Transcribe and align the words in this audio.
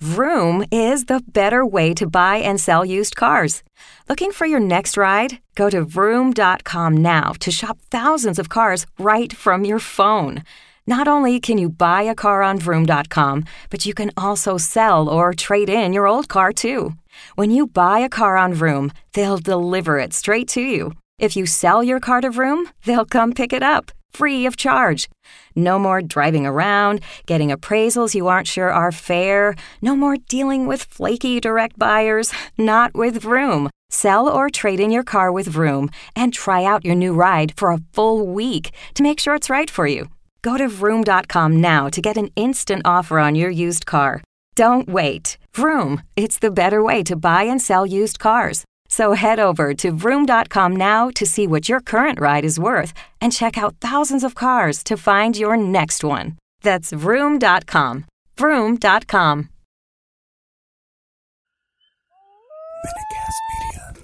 Vroom 0.00 0.62
is 0.70 1.06
the 1.06 1.22
better 1.32 1.64
way 1.64 1.94
to 1.94 2.06
buy 2.06 2.36
and 2.36 2.60
sell 2.60 2.84
used 2.84 3.16
cars. 3.16 3.62
Looking 4.10 4.30
for 4.30 4.46
your 4.46 4.60
next 4.60 4.98
ride? 4.98 5.38
Go 5.54 5.70
to 5.70 5.84
vroom.com 5.84 6.96
now 6.98 7.32
to 7.40 7.50
shop 7.50 7.78
thousands 7.90 8.38
of 8.38 8.50
cars 8.50 8.84
right 8.98 9.32
from 9.32 9.64
your 9.64 9.78
phone. 9.78 10.42
Not 10.86 11.08
only 11.08 11.40
can 11.40 11.56
you 11.56 11.70
buy 11.70 12.02
a 12.02 12.14
car 12.14 12.42
on 12.42 12.58
vroom.com, 12.58 13.44
but 13.70 13.86
you 13.86 13.94
can 13.94 14.10
also 14.18 14.58
sell 14.58 15.08
or 15.08 15.32
trade 15.32 15.70
in 15.70 15.94
your 15.94 16.06
old 16.06 16.28
car 16.28 16.52
too. 16.52 16.92
When 17.34 17.50
you 17.50 17.66
buy 17.66 18.00
a 18.00 18.10
car 18.10 18.36
on 18.36 18.52
Vroom, 18.52 18.92
they'll 19.14 19.38
deliver 19.38 19.98
it 19.98 20.12
straight 20.12 20.48
to 20.48 20.60
you. 20.60 20.92
If 21.18 21.36
you 21.36 21.46
sell 21.46 21.82
your 21.82 22.00
car 22.00 22.20
to 22.20 22.30
Vroom, 22.30 22.68
they'll 22.84 23.06
come 23.06 23.32
pick 23.32 23.54
it 23.54 23.62
up, 23.62 23.90
free 24.16 24.46
of 24.46 24.56
charge. 24.56 25.08
No 25.54 25.78
more 25.78 26.02
driving 26.02 26.46
around, 26.46 27.00
getting 27.26 27.50
appraisals 27.50 28.14
you 28.14 28.28
aren't 28.28 28.48
sure 28.48 28.70
are 28.70 28.92
fair. 28.92 29.54
No 29.82 29.94
more 29.94 30.16
dealing 30.16 30.66
with 30.66 30.84
flaky 30.96 31.40
direct 31.40 31.78
buyers. 31.78 32.32
Not 32.58 32.94
with 32.94 33.22
Vroom. 33.22 33.68
Sell 33.90 34.28
or 34.28 34.50
trade 34.50 34.80
in 34.80 34.90
your 34.90 35.04
car 35.04 35.30
with 35.30 35.46
Vroom 35.46 35.90
and 36.14 36.32
try 36.32 36.64
out 36.64 36.84
your 36.84 36.94
new 36.94 37.14
ride 37.14 37.52
for 37.56 37.70
a 37.70 37.82
full 37.92 38.26
week 38.26 38.70
to 38.94 39.02
make 39.02 39.20
sure 39.20 39.34
it's 39.34 39.50
right 39.50 39.70
for 39.70 39.86
you. 39.86 40.08
Go 40.42 40.56
to 40.56 40.68
Vroom.com 40.68 41.60
now 41.60 41.88
to 41.88 42.00
get 42.00 42.16
an 42.16 42.30
instant 42.36 42.82
offer 42.84 43.18
on 43.18 43.34
your 43.34 43.50
used 43.50 43.84
car. 43.86 44.22
Don't 44.54 44.88
wait. 44.88 45.38
Vroom, 45.54 46.02
it's 46.16 46.38
the 46.38 46.50
better 46.50 46.82
way 46.82 47.02
to 47.02 47.16
buy 47.16 47.42
and 47.44 47.60
sell 47.60 47.86
used 47.86 48.18
cars. 48.18 48.64
So 48.96 49.12
head 49.12 49.38
over 49.38 49.74
to 49.74 49.90
Vroom.com 49.90 50.74
now 50.74 51.10
to 51.16 51.26
see 51.26 51.46
what 51.46 51.68
your 51.68 51.80
current 51.82 52.18
ride 52.18 52.46
is 52.46 52.58
worth 52.58 52.94
and 53.20 53.30
check 53.30 53.58
out 53.58 53.76
thousands 53.78 54.24
of 54.24 54.34
cars 54.34 54.82
to 54.84 54.96
find 54.96 55.36
your 55.36 55.54
next 55.54 56.02
one. 56.02 56.38
That's 56.62 56.92
Vroom.com. 56.92 58.06
Vroom.com. 58.38 59.50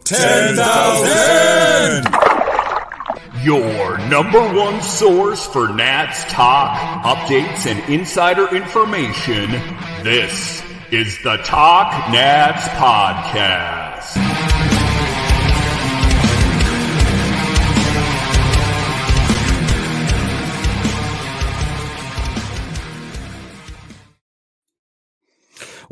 Ten 0.05 0.56
thousand. 0.56 2.14
Your 3.42 3.97
number 4.09 4.42
one 4.53 4.83
source 4.83 5.47
for 5.47 5.72
Nats 5.72 6.22
talk, 6.25 6.77
updates, 7.03 7.64
and 7.64 7.81
insider 7.91 8.55
information. 8.55 9.53
This 10.05 10.62
is 10.91 11.16
the 11.22 11.38
Talk 11.38 12.12
Nats 12.12 12.69
Podcast. 12.77 13.81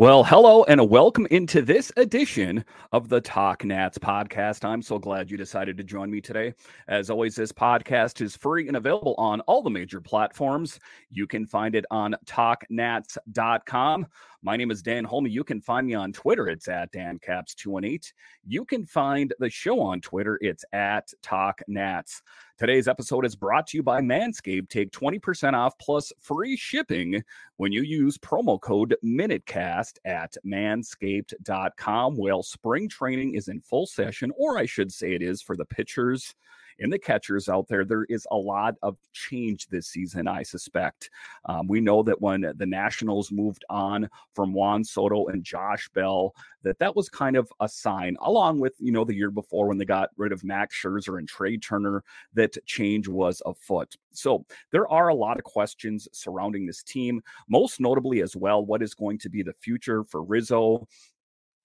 Well, 0.01 0.25
hello 0.25 0.65
and 0.65 0.89
welcome 0.89 1.27
into 1.31 1.61
this 1.61 1.93
edition 1.99 2.65
of 2.91 3.11
the 3.11 3.21
Talk 3.21 3.67
Nats 3.67 3.99
podcast. 3.99 4.65
I'm 4.65 4.81
so 4.81 4.99
glad 4.99 5.31
you 5.31 5.37
decided 5.37 5.77
to 5.77 5.85
join 5.85 6.11
me 6.11 6.23
today. 6.23 6.55
As 6.89 7.11
always, 7.11 7.35
this 7.35 7.53
podcast 7.53 8.23
is 8.23 8.35
free 8.35 8.67
and 8.67 8.79
available 8.79 9.15
on 9.19 9.43
all 9.43 9.63
the 9.63 9.69
major 9.69 10.01
platforms. 10.01 10.81
You 11.11 11.27
can 11.27 11.45
find 11.45 11.75
it 11.75 11.85
on 11.91 12.17
talknats.com. 12.25 14.07
My 14.43 14.57
name 14.57 14.71
is 14.71 14.81
Dan 14.81 15.05
Holme. 15.05 15.27
You 15.27 15.45
can 15.45 15.61
find 15.61 15.87
me 15.87 15.93
on 15.93 16.15
Twitter. 16.15 16.49
It's 16.49 16.67
at 16.67 16.91
DanCaps218. 16.93 18.13
You 18.47 18.65
can 18.65 18.87
find 18.87 19.35
the 19.39 19.51
show 19.51 19.81
on 19.81 20.01
Twitter. 20.01 20.39
It's 20.41 20.65
at 20.73 21.13
TalkNats. 21.23 22.23
Today's 22.59 22.89
episode 22.89 23.27
is 23.27 23.37
brought 23.37 23.67
to 23.69 23.77
you 23.77 23.83
by 23.83 24.01
Manscaped. 24.01 24.71
Take 24.71 24.93
20% 24.93 25.53
off 25.53 25.77
plus 25.79 26.11
free 26.21 26.57
shipping 26.57 27.23
when 27.59 27.71
you 27.71 27.83
use 27.83 28.17
promo 28.17 28.59
code 28.59 28.97
MinuteCast 29.05 29.99
at 30.07 30.35
manscaped.com. 30.47 32.17
Well, 32.17 32.43
spring 32.43 32.89
training 32.89 33.35
is 33.35 33.49
in 33.49 33.61
full 33.61 33.87
session, 33.87 34.33
or 34.39 34.57
I 34.57 34.65
should 34.65 34.91
say 34.91 35.13
it 35.13 35.23
is 35.23 35.43
for 35.43 35.55
the 35.55 35.67
pitchers 35.67 36.35
and 36.79 36.93
the 36.93 36.99
catchers 36.99 37.49
out 37.49 37.69
there, 37.69 37.85
there 37.85 38.05
is 38.09 38.27
a 38.31 38.37
lot 38.37 38.75
of 38.83 38.97
change 39.13 39.67
this 39.69 39.89
season, 39.89 40.29
I 40.29 40.43
suspect. 40.43 41.11
Um, 41.47 41.67
we 41.67 41.81
know 41.81 42.03
that 42.03 42.21
when 42.21 42.53
the 42.57 42.67
Nationals 42.67 43.33
moved 43.33 43.65
on 43.71 44.09
from 44.35 44.53
Juan 44.53 44.85
Soto 44.85 45.27
and 45.27 45.45
Josh 45.45 45.89
Bell, 45.95 46.35
that 46.63 46.79
that 46.79 46.95
was 46.95 47.09
kind 47.09 47.37
of 47.37 47.51
a 47.61 47.69
sign, 47.69 48.17
along 48.21 48.61
with, 48.61 48.75
you 48.79 48.93
know, 48.93 49.05
the 49.05 49.15
year 49.15 49.31
before 49.31 49.69
when 49.69 49.79
they 49.79 49.85
got 49.85 50.11
rid 50.17 50.33
of 50.33 50.45
Max 50.45 50.77
Scherzer 50.77 51.19
and 51.19 51.29
Trea 51.29 51.59
Turner, 51.59 52.05
that 52.35 52.57
change 52.67 53.09
was 53.09 53.43
afoot. 53.47 53.97
So 54.13 54.45
there 54.71 54.89
are 54.89 55.09
a 55.09 55.15
lot 55.15 55.39
of 55.39 55.45
questions 55.45 56.09
surrounding 56.13 56.67
this 56.67 56.83
team, 56.83 57.23
most 57.49 57.81
notably 57.81 58.23
as 58.23 58.37
well, 58.37 58.65
what 58.65 58.83
is 58.83 58.95
going 58.95 59.19
to 59.19 59.29
be 59.29 59.43
the 59.43 59.55
future 59.55 60.05
for 60.05 60.23
Rizzo? 60.23 60.87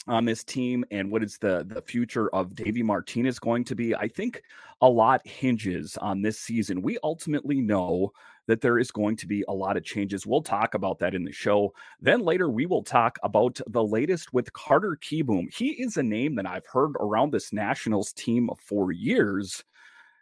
on 0.07 0.25
this 0.25 0.43
team 0.43 0.85
and 0.91 1.09
what 1.09 1.23
is 1.23 1.37
the 1.37 1.65
the 1.67 1.81
future 1.81 2.29
of 2.29 2.55
Davey 2.55 2.83
Martinez 2.83 3.39
going 3.39 3.63
to 3.63 3.75
be, 3.75 3.95
I 3.95 4.07
think 4.07 4.41
a 4.81 4.89
lot 4.89 5.25
hinges 5.25 5.97
on 5.97 6.21
this 6.21 6.39
season. 6.39 6.81
We 6.81 6.97
ultimately 7.03 7.61
know 7.61 8.11
that 8.47 8.61
there 8.61 8.77
is 8.77 8.91
going 8.91 9.15
to 9.17 9.27
be 9.27 9.43
a 9.47 9.53
lot 9.53 9.77
of 9.77 9.83
changes. 9.83 10.25
We'll 10.25 10.41
talk 10.41 10.73
about 10.73 10.99
that 10.99 11.15
in 11.15 11.23
the 11.23 11.31
show. 11.31 11.73
Then 11.99 12.21
later 12.21 12.49
we 12.49 12.65
will 12.65 12.83
talk 12.83 13.17
about 13.23 13.59
the 13.67 13.83
latest 13.83 14.33
with 14.33 14.53
Carter 14.53 14.97
Kieboom. 15.01 15.53
He 15.53 15.69
is 15.69 15.97
a 15.97 16.03
name 16.03 16.35
that 16.35 16.45
I've 16.45 16.67
heard 16.67 16.93
around 16.99 17.31
this 17.31 17.51
Nationals 17.51 18.13
team 18.13 18.49
for 18.59 18.91
years 18.91 19.63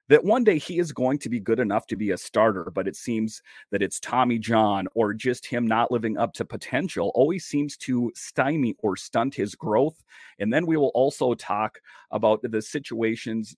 that 0.10 0.24
one 0.24 0.44
day 0.44 0.58
he 0.58 0.80
is 0.80 0.92
going 0.92 1.18
to 1.18 1.30
be 1.30 1.40
good 1.40 1.60
enough 1.60 1.88
to 1.88 1.96
be 1.96 2.12
a 2.12 2.18
starter, 2.18 2.70
but 2.74 2.88
it 2.88 2.96
seems 2.96 3.42
that 3.72 3.82
it's 3.82 4.00
Tommy 4.00 4.38
John 4.38 4.86
or 4.96 5.14
just 5.14 5.46
him 5.46 5.66
not 5.66 5.92
living 5.92 6.18
up 6.18 6.34
to 6.34 6.46
potential 6.46 7.12
always 7.16 7.46
seems 7.46 7.78
to 7.78 8.12
stymie 8.14 8.76
or 8.80 8.98
stunt 8.98 9.34
his 9.34 9.56
growth. 9.56 10.04
And 10.40 10.54
then 10.54 10.66
we 10.66 10.76
will 10.76 10.92
also 10.94 11.34
talk 11.36 11.80
about 12.12 12.42
the 12.44 12.62
situations 12.62 13.56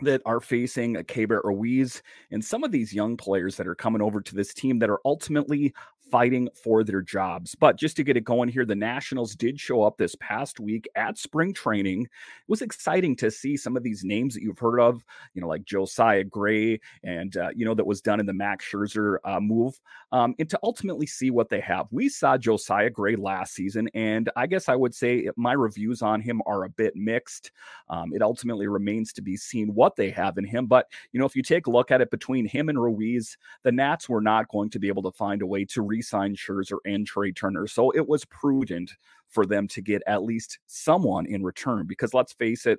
that 0.00 0.20
are 0.26 0.40
facing 0.40 0.94
Keibert 0.94 1.44
Ruiz 1.44 2.02
and 2.30 2.44
some 2.44 2.64
of 2.64 2.72
these 2.72 2.92
young 2.92 3.16
players 3.16 3.56
that 3.56 3.66
are 3.66 3.74
coming 3.74 4.02
over 4.02 4.20
to 4.20 4.34
this 4.34 4.52
team 4.52 4.78
that 4.80 4.90
are 4.90 5.00
ultimately 5.04 5.72
fighting 6.10 6.48
for 6.54 6.84
their 6.84 7.02
jobs. 7.02 7.54
But 7.54 7.76
just 7.76 7.96
to 7.96 8.04
get 8.04 8.16
it 8.16 8.24
going 8.24 8.48
here, 8.48 8.64
the 8.64 8.74
Nationals 8.74 9.34
did 9.34 9.58
show 9.58 9.82
up 9.82 9.96
this 9.96 10.14
past 10.20 10.60
week 10.60 10.88
at 10.94 11.18
spring 11.18 11.52
training. 11.52 12.02
It 12.02 12.08
was 12.48 12.62
exciting 12.62 13.16
to 13.16 13.30
see 13.30 13.56
some 13.56 13.76
of 13.76 13.82
these 13.82 14.04
names 14.04 14.34
that 14.34 14.42
you've 14.42 14.58
heard 14.58 14.80
of, 14.80 15.04
you 15.34 15.40
know, 15.40 15.48
like 15.48 15.64
Josiah 15.64 16.24
Gray, 16.24 16.80
and, 17.02 17.36
uh, 17.36 17.48
you 17.54 17.64
know, 17.64 17.74
that 17.74 17.86
was 17.86 18.00
done 18.00 18.20
in 18.20 18.26
the 18.26 18.32
Max 18.32 18.64
Scherzer 18.64 19.16
uh, 19.24 19.40
move, 19.40 19.80
um, 20.12 20.34
and 20.38 20.48
to 20.50 20.58
ultimately 20.62 21.06
see 21.06 21.30
what 21.30 21.48
they 21.48 21.60
have. 21.60 21.86
We 21.90 22.08
saw 22.08 22.36
Josiah 22.36 22.90
Gray 22.90 23.16
last 23.16 23.54
season, 23.54 23.88
and 23.94 24.30
I 24.36 24.46
guess 24.46 24.68
I 24.68 24.76
would 24.76 24.94
say 24.94 25.28
my 25.36 25.52
reviews 25.52 26.02
on 26.02 26.20
him 26.20 26.42
are 26.46 26.64
a 26.64 26.68
bit 26.68 26.94
mixed. 26.94 27.50
Um, 27.88 28.12
it 28.14 28.22
ultimately 28.22 28.66
remains 28.66 29.12
to 29.14 29.22
be 29.22 29.36
seen 29.36 29.74
what 29.74 29.96
they 29.96 30.10
have 30.10 30.38
in 30.38 30.44
him. 30.44 30.66
But, 30.66 30.88
you 31.12 31.18
know, 31.18 31.26
if 31.26 31.34
you 31.34 31.42
take 31.42 31.66
a 31.66 31.70
look 31.70 31.90
at 31.90 32.00
it 32.00 32.10
between 32.10 32.46
him 32.46 32.68
and 32.68 32.80
Ruiz, 32.80 33.36
the 33.62 33.72
Nats 33.72 34.08
were 34.08 34.20
not 34.20 34.48
going 34.48 34.70
to 34.70 34.78
be 34.78 34.88
able 34.88 35.02
to 35.02 35.12
find 35.12 35.42
a 35.42 35.46
way 35.46 35.64
to 35.66 35.82
re 35.82 36.02
sign 36.04 36.36
Scherzer 36.36 36.78
and 36.84 37.06
Trea 37.06 37.32
Turner. 37.32 37.66
So 37.66 37.90
it 37.90 38.08
was 38.08 38.24
prudent 38.26 38.92
for 39.28 39.46
them 39.46 39.66
to 39.68 39.82
get 39.82 40.02
at 40.06 40.22
least 40.22 40.58
someone 40.66 41.26
in 41.26 41.42
return 41.42 41.86
because 41.86 42.14
let's 42.14 42.32
face 42.32 42.66
it, 42.66 42.78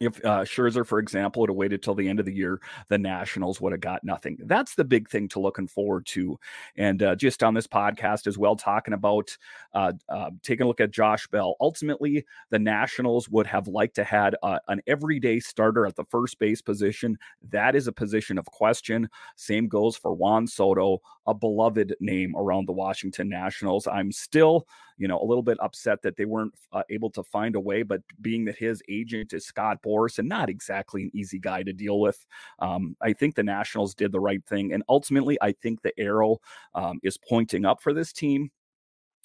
if 0.00 0.24
uh, 0.24 0.44
Scherzer, 0.44 0.86
for 0.86 0.98
example, 0.98 1.44
have 1.46 1.56
waited 1.56 1.82
till 1.82 1.94
the 1.94 2.08
end 2.08 2.20
of 2.20 2.26
the 2.26 2.34
year, 2.34 2.60
the 2.88 2.98
Nationals 2.98 3.60
would 3.60 3.72
have 3.72 3.80
got 3.80 4.04
nothing. 4.04 4.38
That's 4.44 4.74
the 4.74 4.84
big 4.84 5.08
thing 5.08 5.28
to 5.28 5.40
looking 5.40 5.66
forward 5.66 6.06
to. 6.06 6.38
And 6.76 7.02
uh, 7.02 7.16
just 7.16 7.42
on 7.42 7.54
this 7.54 7.66
podcast 7.66 8.26
as 8.26 8.38
well, 8.38 8.56
talking 8.56 8.94
about 8.94 9.36
uh, 9.74 9.92
uh, 10.08 10.30
taking 10.42 10.64
a 10.64 10.68
look 10.68 10.80
at 10.80 10.90
Josh 10.90 11.26
Bell. 11.28 11.56
Ultimately, 11.60 12.24
the 12.50 12.58
Nationals 12.58 13.28
would 13.28 13.46
have 13.46 13.68
liked 13.68 13.96
to 13.96 14.04
had 14.04 14.36
uh, 14.42 14.58
an 14.68 14.80
everyday 14.86 15.40
starter 15.40 15.86
at 15.86 15.96
the 15.96 16.04
first 16.04 16.38
base 16.38 16.62
position. 16.62 17.18
That 17.50 17.74
is 17.74 17.86
a 17.86 17.92
position 17.92 18.38
of 18.38 18.46
question. 18.46 19.08
Same 19.36 19.68
goes 19.68 19.96
for 19.96 20.12
Juan 20.12 20.46
Soto, 20.46 21.00
a 21.26 21.34
beloved 21.34 21.94
name 22.00 22.34
around 22.36 22.66
the 22.66 22.72
Washington 22.72 23.28
Nationals. 23.28 23.86
I'm 23.86 24.12
still 24.12 24.66
you 24.98 25.08
know, 25.08 25.20
a 25.20 25.24
little 25.24 25.42
bit 25.42 25.58
upset 25.60 26.02
that 26.02 26.16
they 26.16 26.24
weren't 26.24 26.54
uh, 26.72 26.82
able 26.90 27.10
to 27.10 27.22
find 27.22 27.56
a 27.56 27.60
way. 27.60 27.82
But 27.82 28.02
being 28.20 28.44
that 28.46 28.56
his 28.56 28.82
agent 28.88 29.32
is 29.32 29.46
Scott 29.46 29.78
Boras 29.82 30.18
and 30.18 30.28
not 30.28 30.50
exactly 30.50 31.04
an 31.04 31.10
easy 31.14 31.38
guy 31.38 31.62
to 31.62 31.72
deal 31.72 32.00
with, 32.00 32.26
um, 32.58 32.96
I 33.00 33.12
think 33.12 33.34
the 33.34 33.42
Nationals 33.42 33.94
did 33.94 34.12
the 34.12 34.20
right 34.20 34.44
thing. 34.44 34.72
And 34.72 34.82
ultimately, 34.88 35.38
I 35.40 35.52
think 35.52 35.82
the 35.82 35.98
arrow 35.98 36.38
um, 36.74 37.00
is 37.02 37.16
pointing 37.16 37.64
up 37.64 37.80
for 37.80 37.92
this 37.94 38.12
team 38.12 38.50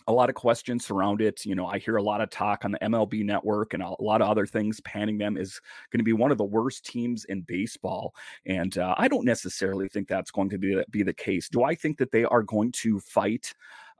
a 0.08 0.12
lot 0.12 0.30
of 0.30 0.36
questions 0.36 0.86
surround 0.86 1.22
it. 1.22 1.46
You 1.46 1.56
know, 1.56 1.66
I 1.66 1.80
hear 1.80 1.98
a 1.98 2.04
lot 2.04 2.22
of 2.22 2.30
talk 2.30 2.66
on 2.66 2.72
the 2.72 2.80
MLB 2.80 3.24
network 3.24 3.74
and 3.74 3.82
a 3.82 3.96
lot 4.00 4.22
of 4.22 4.30
other 4.30 4.46
things 4.46 4.82
panning 4.82 5.18
them 5.18 5.38
is 5.38 5.60
going 5.92 6.00
to 6.00 6.04
be 6.04 6.14
one 6.14 6.32
of 6.32 6.38
the 6.38 6.44
worst 6.44 6.86
teams 6.86 7.26
in 7.26 7.42
baseball. 7.42 8.14
And 8.46 8.78
uh, 8.78 8.96
I 8.98 9.08
don't 9.08 9.26
necessarily 9.26 9.88
think 9.88 10.08
that's 10.08 10.32
going 10.32 10.50
to 10.50 10.58
be, 10.58 10.82
be 10.90 11.04
the 11.04 11.14
case. 11.14 11.48
Do 11.50 11.64
I 11.64 11.76
think 11.76 11.98
that 11.98 12.12
they 12.12 12.26
are 12.26 12.44
going 12.44 12.72
to 12.74 13.00
fight 13.00 13.54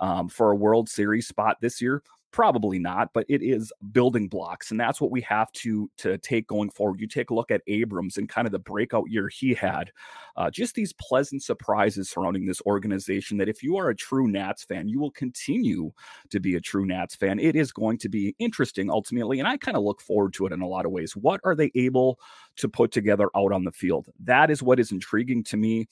um, 0.04 0.28
for 0.28 0.52
a 0.52 0.56
World 0.56 0.90
Series 0.90 1.28
spot 1.28 1.58
this 1.62 1.82
year? 1.82 2.04
Probably 2.32 2.80
not, 2.80 3.10
but 3.14 3.28
it 3.30 3.44
is 3.44 3.72
building 3.92 4.28
blocks, 4.28 4.72
and 4.72 4.80
that's 4.80 5.00
what 5.00 5.12
we 5.12 5.22
have 5.22 5.52
to 5.52 5.88
to 6.00 6.18
take 6.18 6.48
going 6.48 6.72
forward. 6.72 7.00
You 7.00 7.08
take 7.08 7.30
a 7.30 7.34
look 7.36 7.52
at 7.52 7.62
Abrams 7.68 8.18
and 8.18 8.28
kind 8.28 8.48
of 8.48 8.52
the 8.52 8.58
breakout 8.58 9.06
year 9.08 9.30
he 9.30 9.54
had, 9.54 9.92
uh, 10.36 10.50
just 10.50 10.74
these 10.74 10.94
pleasant 10.94 11.44
surprises 11.44 12.10
surrounding 12.10 12.48
this 12.48 12.60
organization. 12.66 13.38
That 13.38 13.50
if 13.50 13.62
you 13.62 13.78
are 13.78 13.90
a 13.90 13.96
true 13.96 14.28
Nats 14.28 14.64
fan, 14.64 14.88
you 14.88 15.00
will 15.00 15.12
continue 15.12 15.92
to 16.32 16.40
be 16.40 16.56
a 16.56 16.60
true 16.60 16.88
Nats 16.88 17.16
fan. 17.16 17.40
It 17.40 17.56
is 17.56 17.72
going 17.72 18.00
to 18.00 18.10
be 18.10 18.36
interesting 18.40 18.90
ultimately, 18.90 19.38
and 19.38 19.48
I 19.48 19.58
kind 19.58 19.78
of 19.78 19.84
look 19.84 20.02
forward 20.02 20.34
to 20.34 20.48
it 20.48 20.54
in 20.54 20.62
a 20.62 20.68
lot 20.68 20.88
of 20.88 20.92
ways. 20.92 21.16
What 21.16 21.40
are 21.46 21.56
they 21.56 21.72
able 21.76 22.20
to 22.58 22.68
put 22.68 22.92
together 22.92 23.30
out 23.38 23.52
on 23.52 23.64
the 23.64 23.72
field? 23.72 24.08
That 24.24 24.50
is 24.50 24.64
what 24.64 24.80
is 24.80 24.92
intriguing 24.92 25.44
to 25.46 25.58
me. 25.58 25.86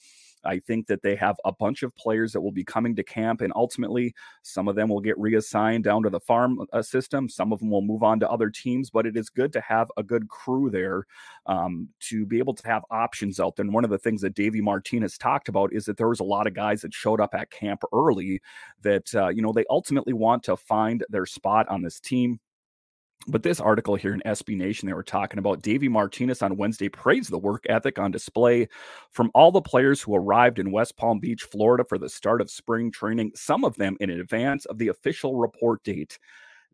I 0.44 0.58
think 0.58 0.86
that 0.86 1.02
they 1.02 1.16
have 1.16 1.36
a 1.44 1.52
bunch 1.52 1.82
of 1.82 1.94
players 1.96 2.32
that 2.32 2.40
will 2.40 2.52
be 2.52 2.64
coming 2.64 2.94
to 2.96 3.02
camp, 3.02 3.40
and 3.40 3.52
ultimately, 3.54 4.14
some 4.42 4.68
of 4.68 4.76
them 4.76 4.88
will 4.88 5.00
get 5.00 5.18
reassigned 5.18 5.84
down 5.84 6.02
to 6.02 6.10
the 6.10 6.20
farm 6.20 6.66
uh, 6.72 6.82
system. 6.82 7.28
Some 7.28 7.52
of 7.52 7.60
them 7.60 7.70
will 7.70 7.82
move 7.82 8.02
on 8.02 8.20
to 8.20 8.30
other 8.30 8.50
teams, 8.50 8.90
but 8.90 9.06
it 9.06 9.16
is 9.16 9.28
good 9.28 9.52
to 9.52 9.60
have 9.60 9.90
a 9.96 10.02
good 10.02 10.28
crew 10.28 10.70
there 10.70 11.06
um, 11.46 11.88
to 12.00 12.26
be 12.26 12.38
able 12.38 12.54
to 12.54 12.66
have 12.66 12.82
options 12.90 13.40
out 13.40 13.56
there. 13.56 13.64
And 13.64 13.74
one 13.74 13.84
of 13.84 13.90
the 13.90 13.98
things 13.98 14.20
that 14.22 14.34
Davey 14.34 14.60
Martinez 14.60 15.18
talked 15.18 15.48
about 15.48 15.72
is 15.72 15.84
that 15.84 15.96
there 15.96 16.08
was 16.08 16.20
a 16.20 16.24
lot 16.24 16.46
of 16.46 16.54
guys 16.54 16.82
that 16.82 16.94
showed 16.94 17.20
up 17.20 17.34
at 17.34 17.50
camp 17.50 17.82
early 17.92 18.40
that, 18.82 19.14
uh, 19.14 19.28
you 19.28 19.42
know, 19.42 19.52
they 19.52 19.64
ultimately 19.70 20.12
want 20.12 20.42
to 20.44 20.56
find 20.56 21.04
their 21.08 21.26
spot 21.26 21.68
on 21.68 21.82
this 21.82 22.00
team. 22.00 22.40
But 23.28 23.44
this 23.44 23.60
article 23.60 23.94
here 23.94 24.14
in 24.14 24.22
SB 24.26 24.56
Nation, 24.56 24.88
they 24.88 24.94
were 24.94 25.04
talking 25.04 25.38
about 25.38 25.62
Davey 25.62 25.88
Martinez 25.88 26.42
on 26.42 26.56
Wednesday 26.56 26.88
praised 26.88 27.30
the 27.30 27.38
work 27.38 27.64
ethic 27.68 27.98
on 27.98 28.10
display 28.10 28.68
from 29.10 29.30
all 29.34 29.52
the 29.52 29.62
players 29.62 30.02
who 30.02 30.16
arrived 30.16 30.58
in 30.58 30.72
West 30.72 30.96
Palm 30.96 31.20
Beach, 31.20 31.44
Florida 31.44 31.84
for 31.84 31.98
the 31.98 32.08
start 32.08 32.40
of 32.40 32.50
spring 32.50 32.90
training, 32.90 33.30
some 33.36 33.64
of 33.64 33.76
them 33.76 33.96
in 34.00 34.10
advance 34.10 34.64
of 34.64 34.78
the 34.78 34.88
official 34.88 35.36
report 35.36 35.84
date. 35.84 36.18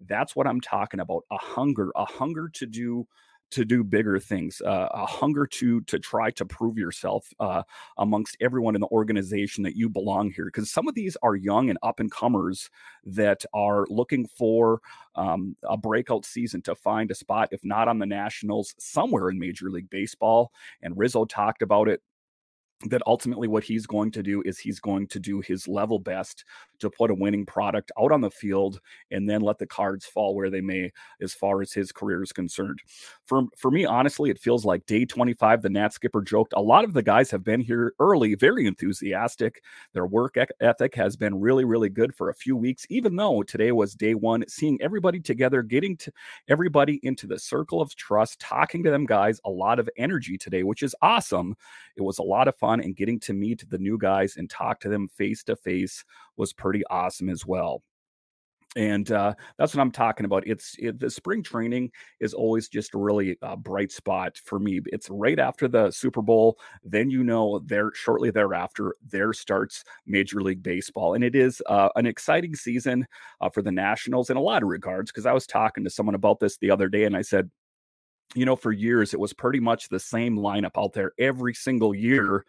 That's 0.01 0.35
what 0.35 0.47
I'm 0.47 0.61
talking 0.61 1.01
about 1.01 1.25
a 1.31 1.37
hunger, 1.37 1.91
a 1.95 2.07
hunger 2.07 2.49
to 2.55 2.67
do 2.67 3.07
to 3.51 3.65
do 3.65 3.83
bigger 3.83 4.19
things, 4.19 4.61
uh, 4.61 4.89
a 4.93 5.07
hunger 5.07 5.47
to 5.47 5.81
to 5.83 5.99
try 5.99 6.31
to 6.33 6.45
prove 6.45 6.77
yourself 6.77 7.33
uh, 7.41 7.63
amongst 7.97 8.37
everyone 8.41 8.75
in 8.75 8.81
the 8.81 8.89
organization 8.89 9.65
that 9.65 9.77
you 9.77 9.89
belong 9.89 10.31
here. 10.31 10.47
Because 10.47 10.71
some 10.71 10.89
of 10.89 10.95
these 10.95 11.17
are 11.23 11.37
young 11.37 11.71
and 11.71 11.79
up 11.83 12.01
and 12.01 12.11
comers 12.11 12.71
that 13.05 13.45
are 13.55 13.87
looking 13.89 14.27
for 14.27 14.81
um, 15.15 15.57
a 15.65 15.77
breakout 15.77 16.25
season 16.25 16.63
to 16.63 16.75
find 16.75 17.11
a 17.11 17.15
spot, 17.15 17.49
if 17.53 17.65
not 17.65 17.89
on 17.89 17.99
the 17.99 18.07
Nationals, 18.07 18.75
somewhere 18.79 19.31
in 19.31 19.39
Major 19.39 19.71
League 19.71 19.91
Baseball. 19.91 20.53
And 20.83 20.97
Rizzo 20.97 21.25
talked 21.25 21.63
about 21.63 21.89
it 21.89 22.03
that 22.87 23.03
ultimately 23.07 23.49
what 23.49 23.65
he's 23.65 23.87
going 23.87 24.11
to 24.13 24.23
do 24.23 24.43
is 24.43 24.59
he's 24.59 24.79
going 24.79 25.09
to 25.09 25.19
do 25.19 25.41
his 25.41 25.67
level 25.67 25.99
best 25.99 26.45
to 26.81 26.91
put 26.91 27.11
a 27.11 27.15
winning 27.15 27.45
product 27.47 27.93
out 28.01 28.13
on 28.13 28.21
the 28.21 28.31
field 28.31 28.81
and 29.11 29.29
then 29.29 29.41
let 29.41 29.59
the 29.59 29.67
cards 29.67 30.07
fall 30.07 30.35
where 30.35 30.51
they 30.51 30.61
may 30.61 30.91
as 31.21 31.35
far 31.35 31.61
as 31.63 31.73
his 31.73 31.93
career 31.93 32.23
is 32.23 32.33
concerned. 32.33 32.81
For 33.25 33.45
for 33.57 33.71
me 33.71 33.85
honestly 33.85 34.31
it 34.31 34.39
feels 34.39 34.65
like 34.65 34.87
day 34.87 35.05
25 35.05 35.63
the 35.63 35.71
Nat 35.71 35.93
skipper 35.93 36.23
joked 36.23 36.55
a 36.57 36.63
lot 36.63 36.85
of 36.85 36.93
the 36.93 37.03
guys 37.03 37.31
have 37.31 37.45
been 37.45 37.61
here 37.61 37.93
early 37.99 38.35
very 38.35 38.67
enthusiastic. 38.67 39.63
Their 39.93 40.07
work 40.07 40.37
ethic 40.61 40.95
has 40.95 41.17
been 41.17 41.39
really 41.41 41.65
really 41.65 41.89
good 41.89 42.15
for 42.15 42.31
a 42.31 42.35
few 42.35 42.57
weeks 42.57 42.87
even 42.91 43.17
though 43.17 43.43
today 43.43 43.73
was 43.73 43.95
day 43.95 44.15
1 44.15 44.45
seeing 44.49 44.81
everybody 44.81 45.21
together 45.21 45.63
getting 45.63 45.97
to 45.99 46.13
everybody 46.49 47.01
into 47.03 47.27
the 47.27 47.39
circle 47.39 47.81
of 47.81 47.95
trust 47.97 48.39
talking 48.41 48.83
to 48.85 48.91
them 48.91 49.07
guys 49.07 49.41
a 49.45 49.51
lot 49.51 49.79
of 49.79 49.89
energy 49.97 50.39
today 50.39 50.63
which 50.63 50.83
is 50.83 50.95
awesome. 51.03 51.55
It 51.97 52.03
was 52.03 52.19
a 52.19 52.23
lot 52.23 52.49
of 52.49 52.57
fun 52.57 52.81
and 52.81 52.95
getting 52.97 53.19
to 53.21 53.33
meet 53.33 53.65
the 53.69 53.79
new 53.79 53.99
guys 53.99 54.37
and 54.37 54.49
talk 54.49 54.81
to 54.81 54.89
them 54.89 55.09
face 55.09 55.43
to 55.45 55.57
face 55.57 56.05
was 56.37 56.53
pretty 56.69 56.85
awesome 56.91 57.31
as 57.31 57.47
well 57.47 57.83
and 58.77 59.11
uh, 59.11 59.35
that's 59.57 59.75
what 59.75 59.81
I'm 59.81 59.91
talking 59.91 60.27
about. 60.27 60.47
It's 60.47 60.77
it, 60.79 61.01
the 61.01 61.09
spring 61.09 61.43
training 61.43 61.91
is 62.21 62.35
always 62.35 62.69
just 62.69 62.95
a 62.95 62.99
really 62.99 63.39
uh, 63.41 63.57
bright 63.57 63.91
spot 63.91 64.39
for 64.45 64.59
me. 64.59 64.83
It's 64.87 65.09
right 65.09 65.39
after 65.39 65.69
the 65.69 65.91
Super 65.91 66.21
Bowl, 66.21 66.59
then 66.85 67.09
you 67.11 67.25
know 67.25 67.61
there 67.65 67.91
shortly 67.95 68.31
thereafter 68.31 68.95
there 69.03 69.33
starts 69.33 69.85
Major 70.07 70.43
League 70.43 70.63
Baseball, 70.63 71.15
and 71.15 71.25
it 71.25 71.35
is 71.35 71.63
uh, 71.67 71.89
an 71.97 72.05
exciting 72.05 72.55
season 72.55 73.07
uh, 73.41 73.49
for 73.49 73.63
the 73.63 73.73
Nationals 73.73 74.29
in 74.29 74.37
a 74.37 74.43
lot 74.43 74.63
of 74.63 74.69
regards. 74.69 75.11
Because 75.11 75.25
I 75.25 75.33
was 75.33 75.47
talking 75.47 75.83
to 75.85 75.91
someone 75.91 76.15
about 76.15 76.39
this 76.39 76.59
the 76.59 76.71
other 76.71 76.91
day, 76.91 77.05
and 77.05 77.17
I 77.17 77.23
said, 77.23 77.51
you 78.35 78.45
know, 78.45 78.55
for 78.55 78.71
years 78.71 79.15
it 79.15 79.21
was 79.21 79.33
pretty 79.33 79.61
much 79.61 79.89
the 79.89 79.99
same 79.99 80.37
lineup 80.37 80.77
out 80.77 80.93
there 80.93 81.13
every 81.19 81.55
single 81.55 81.95
year. 81.95 82.45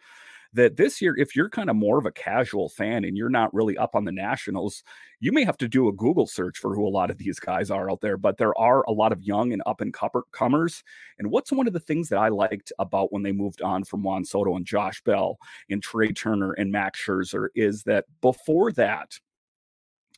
That 0.52 0.76
this 0.76 1.00
year, 1.00 1.16
if 1.16 1.36
you're 1.36 1.48
kind 1.48 1.70
of 1.70 1.76
more 1.76 1.98
of 1.98 2.06
a 2.06 2.12
casual 2.12 2.68
fan 2.68 3.04
and 3.04 3.16
you're 3.16 3.28
not 3.28 3.54
really 3.54 3.76
up 3.78 3.94
on 3.94 4.04
the 4.04 4.10
Nationals, 4.10 4.82
you 5.20 5.30
may 5.30 5.44
have 5.44 5.56
to 5.58 5.68
do 5.68 5.86
a 5.86 5.92
Google 5.92 6.26
search 6.26 6.58
for 6.58 6.74
who 6.74 6.84
a 6.86 6.90
lot 6.90 7.08
of 7.10 7.18
these 7.18 7.38
guys 7.38 7.70
are 7.70 7.88
out 7.88 8.00
there. 8.00 8.16
But 8.16 8.36
there 8.36 8.58
are 8.58 8.82
a 8.88 8.92
lot 8.92 9.12
of 9.12 9.22
young 9.22 9.52
and 9.52 9.62
up 9.64 9.80
and 9.80 9.94
comers. 10.32 10.82
And 11.20 11.30
what's 11.30 11.52
one 11.52 11.68
of 11.68 11.72
the 11.72 11.78
things 11.78 12.08
that 12.08 12.18
I 12.18 12.28
liked 12.28 12.72
about 12.80 13.12
when 13.12 13.22
they 13.22 13.30
moved 13.30 13.62
on 13.62 13.84
from 13.84 14.02
Juan 14.02 14.24
Soto 14.24 14.56
and 14.56 14.66
Josh 14.66 15.00
Bell 15.02 15.38
and 15.68 15.80
Trea 15.80 16.12
Turner 16.12 16.52
and 16.52 16.72
Max 16.72 17.00
Scherzer 17.00 17.48
is 17.54 17.84
that 17.84 18.06
before 18.20 18.72
that, 18.72 19.20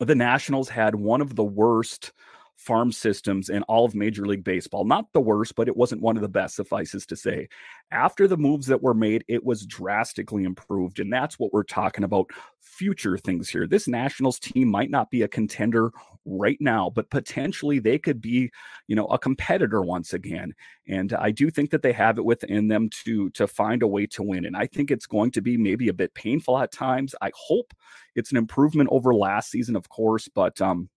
the 0.00 0.14
Nationals 0.14 0.68
had 0.68 0.94
one 0.94 1.20
of 1.20 1.36
the 1.36 1.44
worst 1.44 2.12
farm 2.56 2.92
systems 2.92 3.48
in 3.48 3.62
all 3.64 3.84
of 3.84 3.94
Major 3.94 4.26
League 4.26 4.44
Baseball. 4.44 4.84
Not 4.84 5.12
the 5.12 5.20
worst, 5.20 5.54
but 5.56 5.68
it 5.68 5.76
wasn't 5.76 6.02
one 6.02 6.16
of 6.16 6.22
the 6.22 6.28
best, 6.28 6.56
suffices 6.56 7.04
to 7.06 7.16
say. 7.16 7.48
After 7.90 8.28
the 8.28 8.36
moves 8.36 8.66
that 8.68 8.82
were 8.82 8.94
made, 8.94 9.24
it 9.28 9.44
was 9.44 9.66
drastically 9.66 10.44
improved. 10.44 11.00
And 11.00 11.12
that's 11.12 11.38
what 11.38 11.52
we're 11.52 11.64
talking 11.64 12.04
about 12.04 12.30
future 12.60 13.18
things 13.18 13.48
here. 13.48 13.66
This 13.66 13.88
Nationals 13.88 14.38
team 14.38 14.68
might 14.68 14.90
not 14.90 15.10
be 15.10 15.22
a 15.22 15.28
contender 15.28 15.90
right 16.24 16.56
now, 16.60 16.90
but 16.94 17.10
potentially 17.10 17.80
they 17.80 17.98
could 17.98 18.20
be, 18.20 18.50
you 18.86 18.96
know, 18.96 19.06
a 19.06 19.18
competitor 19.18 19.82
once 19.82 20.12
again. 20.12 20.54
And 20.86 21.12
I 21.14 21.32
do 21.32 21.50
think 21.50 21.70
that 21.70 21.82
they 21.82 21.92
have 21.92 22.18
it 22.18 22.24
within 22.24 22.68
them 22.68 22.88
to 23.04 23.30
to 23.30 23.46
find 23.46 23.82
a 23.82 23.88
way 23.88 24.06
to 24.06 24.22
win. 24.22 24.44
And 24.44 24.56
I 24.56 24.66
think 24.66 24.90
it's 24.90 25.06
going 25.06 25.32
to 25.32 25.42
be 25.42 25.56
maybe 25.56 25.88
a 25.88 25.94
bit 25.94 26.14
painful 26.14 26.58
at 26.58 26.72
times. 26.72 27.14
I 27.20 27.32
hope 27.34 27.74
it's 28.14 28.30
an 28.30 28.36
improvement 28.36 28.88
over 28.92 29.14
last 29.14 29.50
season, 29.50 29.76
of 29.76 29.88
course, 29.88 30.28
but 30.28 30.60
um 30.60 30.88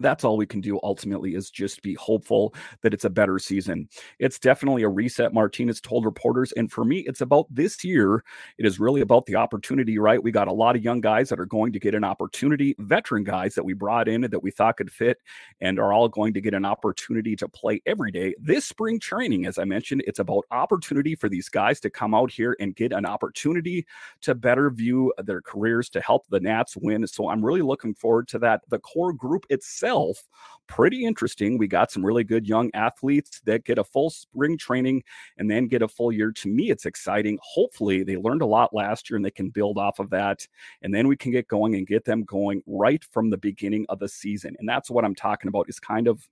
that's 0.00 0.24
all 0.24 0.36
we 0.36 0.46
can 0.46 0.60
do 0.60 0.78
ultimately 0.82 1.34
is 1.34 1.50
just 1.50 1.82
be 1.82 1.94
hopeful 1.94 2.54
that 2.82 2.92
it's 2.92 3.04
a 3.04 3.10
better 3.10 3.38
season. 3.38 3.88
It's 4.18 4.38
definitely 4.38 4.82
a 4.82 4.88
reset, 4.88 5.32
Martinez 5.32 5.80
told 5.80 6.04
reporters. 6.04 6.52
And 6.52 6.70
for 6.70 6.84
me, 6.84 7.00
it's 7.00 7.20
about 7.20 7.46
this 7.50 7.82
year. 7.84 8.22
It 8.58 8.66
is 8.66 8.78
really 8.78 9.00
about 9.00 9.26
the 9.26 9.36
opportunity, 9.36 9.98
right? 9.98 10.22
We 10.22 10.30
got 10.30 10.48
a 10.48 10.52
lot 10.52 10.76
of 10.76 10.84
young 10.84 11.00
guys 11.00 11.28
that 11.30 11.40
are 11.40 11.46
going 11.46 11.72
to 11.72 11.78
get 11.78 11.94
an 11.94 12.04
opportunity, 12.04 12.74
veteran 12.78 13.24
guys 13.24 13.54
that 13.54 13.64
we 13.64 13.72
brought 13.72 14.08
in 14.08 14.22
that 14.22 14.42
we 14.42 14.50
thought 14.50 14.76
could 14.76 14.92
fit 14.92 15.18
and 15.60 15.78
are 15.78 15.92
all 15.92 16.08
going 16.08 16.34
to 16.34 16.40
get 16.40 16.54
an 16.54 16.64
opportunity 16.64 17.34
to 17.36 17.48
play 17.48 17.80
every 17.86 18.10
day. 18.10 18.34
This 18.38 18.64
spring 18.64 19.00
training, 19.00 19.46
as 19.46 19.58
I 19.58 19.64
mentioned, 19.64 20.02
it's 20.06 20.18
about 20.18 20.44
opportunity 20.50 21.14
for 21.14 21.28
these 21.28 21.48
guys 21.48 21.80
to 21.80 21.90
come 21.90 22.14
out 22.14 22.30
here 22.30 22.56
and 22.60 22.76
get 22.76 22.92
an 22.92 23.06
opportunity 23.06 23.86
to 24.22 24.34
better 24.34 24.70
view 24.70 25.12
their 25.24 25.40
careers 25.40 25.88
to 25.90 26.00
help 26.00 26.26
the 26.28 26.40
Nats 26.40 26.76
win. 26.76 27.06
So 27.06 27.30
I'm 27.30 27.44
really 27.44 27.62
looking 27.62 27.94
forward 27.94 28.28
to 28.28 28.38
that. 28.40 28.62
The 28.68 28.78
core 28.78 29.12
group 29.12 29.46
itself 29.48 29.85
itself 29.86 30.26
pretty 30.68 31.04
interesting. 31.04 31.58
We 31.58 31.68
got 31.68 31.92
some 31.92 32.04
really 32.04 32.24
good 32.24 32.46
young 32.46 32.70
athletes 32.74 33.40
that 33.44 33.64
get 33.64 33.78
a 33.78 33.84
full 33.84 34.10
spring 34.10 34.58
training 34.58 35.04
and 35.38 35.48
then 35.48 35.68
get 35.68 35.80
a 35.82 35.86
full 35.86 36.10
year. 36.10 36.32
To 36.32 36.48
me, 36.48 36.70
it's 36.70 36.86
exciting. 36.86 37.38
Hopefully, 37.40 38.02
they 38.02 38.16
learned 38.16 38.42
a 38.42 38.46
lot 38.46 38.74
last 38.74 39.08
year 39.08 39.16
and 39.16 39.24
they 39.24 39.30
can 39.30 39.50
build 39.50 39.78
off 39.78 40.00
of 40.00 40.10
that. 40.10 40.46
And 40.82 40.92
then 40.92 41.06
we 41.06 41.16
can 41.16 41.30
get 41.30 41.46
going 41.46 41.76
and 41.76 41.86
get 41.86 42.04
them 42.04 42.24
going 42.24 42.62
right 42.66 43.04
from 43.12 43.30
the 43.30 43.38
beginning 43.38 43.86
of 43.88 44.00
the 44.00 44.08
season. 44.08 44.56
And 44.58 44.68
that's 44.68 44.90
what 44.90 45.04
I'm 45.04 45.14
talking 45.14 45.48
about 45.48 45.68
is 45.68 45.78
kind 45.78 46.08
of 46.08 46.26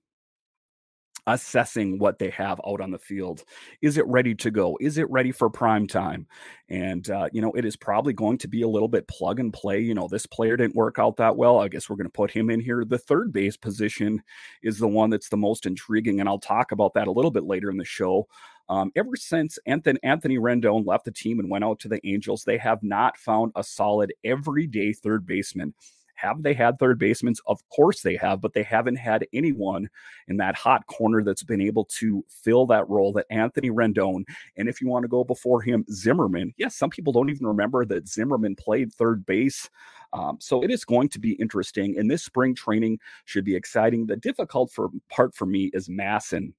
assessing 1.27 1.99
what 1.99 2.19
they 2.19 2.31
have 2.31 2.61
out 2.67 2.81
on 2.81 2.91
the 2.91 2.99
field. 2.99 3.45
Is 3.83 3.97
it 3.97 4.07
ready 4.07 4.35
to 4.37 4.51
go? 4.51 4.77
Is 4.81 4.99
it 4.99 5.11
ready 5.11 5.33
for 5.33 5.49
prime 5.49 5.87
time? 5.87 6.27
And, 6.69 7.09
uh, 7.11 7.29
you 7.33 7.41
know, 7.41 7.53
it 7.53 7.65
is 7.65 7.77
probably 7.77 8.13
going 8.13 8.39
to 8.39 8.49
be 8.49 8.63
a 8.63 8.69
little 8.69 8.89
bit 8.89 9.09
plug 9.09 9.41
and 9.41 9.53
play. 9.53 9.81
You 9.81 9.95
know, 9.95 10.09
this 10.09 10.27
player 10.27 10.57
didn't 10.57 10.75
work 10.75 10.99
out 10.99 11.17
that 11.17 11.37
well. 11.37 11.61
I 11.61 11.69
guess 11.69 11.89
we're 11.89 11.97
going 11.97 12.07
to 12.07 12.11
put 12.11 12.31
him 12.31 12.51
in 12.51 12.61
here. 12.61 12.85
The 12.85 12.99
third 12.99 13.33
base 13.33 13.57
position 13.57 14.23
is 14.63 14.79
the 14.79 14.89
one 14.89 15.11
that's 15.11 15.29
the 15.29 15.37
most 15.37 15.67
intriguing. 15.67 16.21
And 16.21 16.29
I'll 16.29 16.39
talk 16.39 16.73
about 16.73 16.95
that 16.95 17.09
a 17.09 17.13
little 17.13 17.31
bit 17.31 17.45
later 17.45 17.71
in 17.71 17.77
the 17.77 17.85
show. 17.85 18.29
Um, 18.69 18.93
ever 18.97 19.15
since 19.17 19.59
Anthony, 19.67 19.99
Anthony 20.03 20.39
Rendon 20.39 20.87
left 20.87 21.05
the 21.05 21.11
team 21.11 21.39
and 21.39 21.51
went 21.51 21.65
out 21.65 21.81
to 21.81 21.89
the 21.89 22.07
Angels, 22.07 22.45
they 22.45 22.59
have 22.59 22.83
not 22.83 23.19
found 23.19 23.53
a 23.57 23.63
solid 23.63 24.13
everyday 24.25 24.93
third 24.93 25.27
baseman. 25.27 25.75
Have 26.15 26.43
they 26.43 26.55
had 26.55 26.79
third 26.79 26.99
basements? 26.99 27.41
Of 27.47 27.67
course 27.69 28.03
they 28.03 28.17
have, 28.17 28.41
but 28.41 28.55
they 28.55 28.63
haven't 28.63 28.97
had 28.97 29.27
anyone 29.33 29.89
in 30.29 30.37
that 30.39 30.55
hot 30.55 30.87
corner 30.87 31.23
that's 31.23 31.43
been 31.43 31.61
able 31.61 31.85
to 31.87 32.25
fill 32.29 32.67
that 32.67 32.89
role 32.89 33.13
that 33.13 33.27
Anthony 33.31 33.71
Rendon. 33.71 34.25
And 34.57 34.69
if 34.69 34.81
you 34.81 34.89
want 34.89 35.05
to 35.05 35.09
go 35.09 35.25
before 35.25 35.61
him, 35.61 35.85
Zimmerman. 35.91 36.55
Yes, 36.57 36.77
some 36.77 36.91
people 36.91 37.13
don't 37.13 37.31
even 37.31 37.47
remember 37.47 37.85
that 37.85 38.09
Zimmerman 38.09 38.57
played 38.57 38.93
third 38.93 39.27
base. 39.27 39.69
Um, 40.13 40.39
so 40.41 40.63
it 40.63 40.71
is 40.71 40.85
going 40.85 41.09
to 41.11 41.19
be 41.19 41.33
interesting. 41.33 41.99
And 41.99 42.11
this 42.11 42.23
spring 42.23 42.55
training 42.55 43.01
should 43.25 43.45
be 43.45 43.57
exciting. 43.57 44.07
The 44.07 44.17
difficult 44.17 44.71
for 44.71 44.91
part 45.11 45.35
for 45.35 45.47
me 45.47 45.71
is 45.75 45.89
MASN 45.89 46.53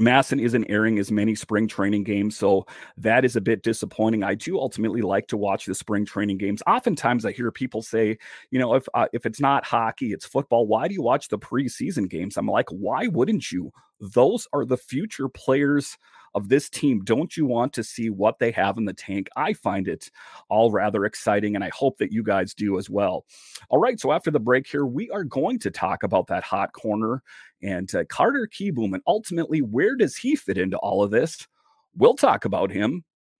MASN 0.00 0.40
isn't 0.40 0.70
airing 0.70 0.98
as 0.98 1.12
many 1.12 1.34
spring 1.34 1.68
training 1.68 2.04
games, 2.04 2.36
so 2.36 2.66
that 2.96 3.24
is 3.24 3.36
a 3.36 3.40
bit 3.40 3.62
disappointing. 3.62 4.22
I 4.22 4.34
do 4.34 4.58
ultimately 4.58 5.02
like 5.02 5.26
to 5.28 5.36
watch 5.36 5.66
the 5.66 5.74
spring 5.74 6.06
training 6.06 6.38
games. 6.38 6.62
Oftentimes, 6.66 7.26
I 7.26 7.32
hear 7.32 7.50
people 7.50 7.82
say, 7.82 8.16
you 8.50 8.58
know, 8.58 8.74
if 8.74 8.88
uh, 8.94 9.08
if 9.12 9.26
it's 9.26 9.40
not 9.40 9.66
hockey, 9.66 10.12
it's 10.12 10.24
football. 10.24 10.66
Why 10.66 10.88
do 10.88 10.94
you 10.94 11.02
watch 11.02 11.28
the 11.28 11.38
preseason 11.38 12.08
games? 12.08 12.38
I'm 12.38 12.46
like, 12.46 12.70
why 12.70 13.08
wouldn't 13.08 13.52
you? 13.52 13.70
Those 14.02 14.48
are 14.52 14.64
the 14.64 14.76
future 14.76 15.28
players 15.28 15.96
of 16.34 16.48
this 16.48 16.68
team. 16.68 17.04
Don't 17.04 17.36
you 17.36 17.46
want 17.46 17.72
to 17.74 17.84
see 17.84 18.10
what 18.10 18.40
they 18.40 18.50
have 18.50 18.76
in 18.76 18.84
the 18.84 18.92
tank? 18.92 19.28
I 19.36 19.52
find 19.52 19.86
it 19.86 20.10
all 20.48 20.72
rather 20.72 21.04
exciting, 21.04 21.54
and 21.54 21.62
I 21.62 21.70
hope 21.72 21.98
that 21.98 22.12
you 22.12 22.24
guys 22.24 22.52
do 22.52 22.78
as 22.78 22.90
well. 22.90 23.24
All 23.68 23.78
right, 23.78 24.00
so 24.00 24.10
after 24.10 24.32
the 24.32 24.40
break 24.40 24.66
here, 24.66 24.86
we 24.86 25.08
are 25.10 25.24
going 25.24 25.58
to 25.60 25.70
talk 25.70 26.02
about 26.02 26.26
that 26.26 26.42
hot 26.42 26.72
corner 26.72 27.22
and 27.62 27.94
uh, 27.94 28.04
Carter 28.08 28.48
Kieboom, 28.52 28.92
and 28.92 29.02
ultimately, 29.06 29.62
where 29.62 29.94
does 29.94 30.16
he 30.16 30.34
fit 30.34 30.58
into 30.58 30.78
all 30.78 31.02
of 31.02 31.12
this? 31.12 31.46
We'll 31.96 32.14
talk 32.14 32.44
about 32.44 32.72
him 32.72 33.04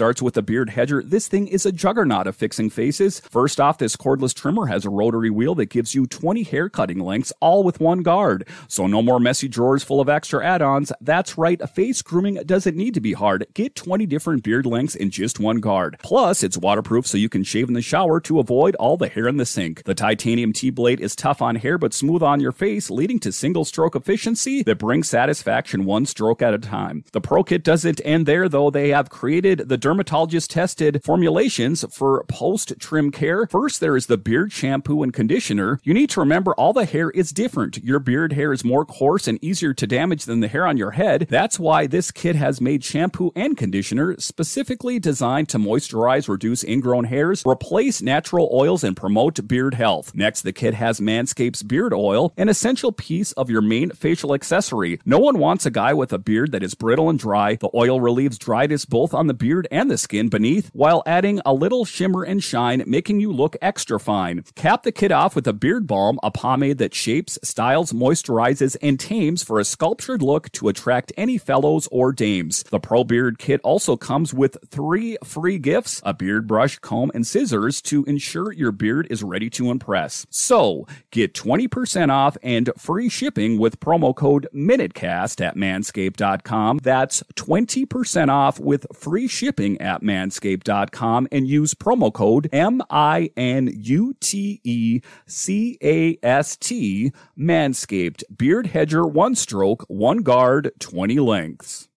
starts 0.00 0.22
with 0.22 0.34
a 0.34 0.40
beard 0.40 0.70
hedger. 0.70 1.02
This 1.04 1.28
thing 1.28 1.46
is 1.46 1.66
a 1.66 1.70
juggernaut 1.72 2.26
of 2.26 2.34
fixing 2.34 2.70
faces. 2.70 3.20
First 3.20 3.60
off, 3.60 3.76
this 3.76 3.96
cordless 3.96 4.32
trimmer 4.32 4.64
has 4.64 4.86
a 4.86 4.88
rotary 4.88 5.28
wheel 5.28 5.54
that 5.56 5.66
gives 5.66 5.94
you 5.94 6.06
20 6.06 6.42
hair 6.44 6.70
cutting 6.70 7.00
lengths, 7.00 7.34
all 7.38 7.62
with 7.62 7.80
one 7.80 8.02
guard. 8.02 8.48
So 8.66 8.86
no 8.86 9.02
more 9.02 9.20
messy 9.20 9.46
drawers 9.46 9.84
full 9.84 10.00
of 10.00 10.08
extra 10.08 10.42
add-ons. 10.42 10.90
That's 11.02 11.36
right, 11.36 11.60
face 11.68 12.00
grooming 12.00 12.36
doesn't 12.46 12.78
need 12.78 12.94
to 12.94 13.00
be 13.02 13.12
hard. 13.12 13.44
Get 13.52 13.74
20 13.74 14.06
different 14.06 14.42
beard 14.42 14.64
lengths 14.64 14.94
in 14.94 15.10
just 15.10 15.38
one 15.38 15.60
guard. 15.60 15.98
Plus, 16.02 16.42
it's 16.42 16.56
waterproof 16.56 17.06
so 17.06 17.18
you 17.18 17.28
can 17.28 17.44
shave 17.44 17.68
in 17.68 17.74
the 17.74 17.82
shower 17.82 18.20
to 18.20 18.40
avoid 18.40 18.76
all 18.76 18.96
the 18.96 19.06
hair 19.06 19.28
in 19.28 19.36
the 19.36 19.44
sink. 19.44 19.84
The 19.84 19.94
titanium 19.94 20.54
T-blade 20.54 21.00
is 21.02 21.14
tough 21.14 21.42
on 21.42 21.56
hair 21.56 21.76
but 21.76 21.92
smooth 21.92 22.22
on 22.22 22.40
your 22.40 22.52
face, 22.52 22.88
leading 22.88 23.18
to 23.18 23.32
single 23.32 23.66
stroke 23.66 23.94
efficiency 23.94 24.62
that 24.62 24.78
brings 24.78 25.10
satisfaction 25.10 25.84
one 25.84 26.06
stroke 26.06 26.40
at 26.40 26.54
a 26.54 26.58
time. 26.58 27.04
The 27.12 27.20
Pro 27.20 27.44
Kit 27.44 27.62
doesn't 27.62 28.00
end 28.02 28.24
there 28.24 28.48
though. 28.48 28.70
They 28.70 28.88
have 28.88 29.10
created 29.10 29.68
the 29.68 29.76
dermatologist 29.80 30.50
tested 30.50 31.02
formulations 31.04 31.84
for 31.90 32.24
post 32.28 32.74
trim 32.78 33.10
care. 33.10 33.46
First, 33.46 33.80
there 33.80 33.96
is 33.96 34.06
the 34.06 34.18
beard 34.18 34.52
shampoo 34.52 35.02
and 35.02 35.12
conditioner. 35.12 35.80
You 35.82 35.94
need 35.94 36.10
to 36.10 36.20
remember 36.20 36.54
all 36.54 36.72
the 36.72 36.84
hair 36.84 37.10
is 37.10 37.32
different. 37.32 37.78
Your 37.82 37.98
beard 37.98 38.32
hair 38.34 38.52
is 38.52 38.64
more 38.64 38.84
coarse 38.84 39.26
and 39.26 39.42
easier 39.42 39.74
to 39.74 39.86
damage 39.86 40.24
than 40.24 40.40
the 40.40 40.48
hair 40.48 40.66
on 40.66 40.76
your 40.76 40.92
head. 40.92 41.26
That's 41.30 41.58
why 41.58 41.86
this 41.86 42.10
kit 42.10 42.36
has 42.36 42.60
made 42.60 42.84
shampoo 42.84 43.32
and 43.34 43.56
conditioner 43.56 44.16
specifically 44.18 44.98
designed 44.98 45.48
to 45.50 45.58
moisturize, 45.58 46.28
reduce 46.28 46.62
ingrown 46.62 47.04
hairs, 47.04 47.42
replace 47.46 48.02
natural 48.02 48.50
oils, 48.52 48.84
and 48.84 48.96
promote 48.96 49.46
beard 49.48 49.74
health. 49.74 50.14
Next, 50.14 50.42
the 50.42 50.52
kit 50.52 50.74
has 50.74 51.00
Manscapes 51.00 51.66
beard 51.66 51.94
oil, 51.94 52.32
an 52.36 52.48
essential 52.48 52.92
piece 52.92 53.32
of 53.32 53.50
your 53.50 53.62
main 53.62 53.90
facial 53.90 54.34
accessory. 54.34 55.00
No 55.04 55.18
one 55.18 55.38
wants 55.38 55.66
a 55.66 55.70
guy 55.70 55.94
with 55.94 56.12
a 56.12 56.18
beard 56.18 56.52
that 56.52 56.62
is 56.62 56.74
brittle 56.74 57.08
and 57.08 57.18
dry. 57.18 57.56
The 57.56 57.70
oil 57.74 58.00
relieves 58.00 58.38
dryness 58.38 58.84
both 58.84 59.14
on 59.14 59.26
the 59.26 59.34
beard 59.34 59.66
and 59.70 59.90
the 59.90 59.98
skin 59.98 60.28
beneath 60.28 60.70
while 60.72 61.02
adding 61.06 61.40
a 61.44 61.54
little 61.54 61.84
shimmer 61.84 62.22
and 62.22 62.42
shine, 62.42 62.82
making 62.86 63.20
you 63.20 63.32
look 63.32 63.56
extra 63.62 64.00
fine. 64.00 64.42
Cap 64.54 64.82
the 64.82 64.92
kit 64.92 65.12
off 65.12 65.34
with 65.34 65.46
a 65.46 65.52
beard 65.52 65.86
balm, 65.86 66.18
a 66.22 66.30
pomade 66.30 66.78
that 66.78 66.94
shapes, 66.94 67.38
styles, 67.42 67.92
moisturizes, 67.92 68.76
and 68.82 68.98
tames 68.98 69.42
for 69.42 69.60
a 69.60 69.64
sculptured 69.64 70.22
look 70.22 70.50
to 70.52 70.68
attract 70.68 71.12
any 71.16 71.38
fellows 71.38 71.88
or 71.92 72.12
dames. 72.12 72.62
The 72.64 72.80
Pro 72.80 73.04
Beard 73.04 73.38
Kit 73.38 73.60
also 73.62 73.96
comes 73.96 74.34
with 74.34 74.56
three 74.68 75.16
free 75.24 75.58
gifts 75.58 76.00
a 76.04 76.14
beard 76.14 76.46
brush, 76.46 76.78
comb, 76.78 77.10
and 77.14 77.26
scissors 77.26 77.80
to 77.82 78.04
ensure 78.04 78.52
your 78.52 78.72
beard 78.72 79.06
is 79.10 79.22
ready 79.22 79.50
to 79.50 79.70
impress. 79.70 80.26
So, 80.30 80.86
get 81.10 81.34
20% 81.34 82.10
off 82.10 82.36
and 82.42 82.70
free 82.76 83.08
shipping 83.08 83.58
with 83.58 83.80
promo 83.80 84.14
code 84.14 84.48
MINUTECAST 84.54 85.40
at 85.40 85.56
manscaped.com. 85.56 86.78
That's 86.82 87.22
20% 87.34 88.28
off 88.28 88.58
with 88.58 88.86
free 88.92 89.28
shipping 89.28 89.59
shipping 89.60 89.80
at 89.80 90.02
manscaped.com 90.02 91.28
and 91.30 91.46
use 91.46 91.74
promo 91.74 92.12
code 92.12 92.48
M 92.52 92.82
I 92.90 93.30
N 93.36 93.70
U 93.74 94.14
T 94.20 94.60
E 94.64 95.00
C 95.26 95.78
A 95.82 96.18
S 96.22 96.56
T 96.56 97.12
Manscaped 97.38 98.22
Beard 98.36 98.68
Hedger 98.68 99.06
one 99.06 99.34
stroke, 99.34 99.84
one 99.88 100.18
guard, 100.18 100.72
20 100.78 101.18
lengths. 101.20 101.88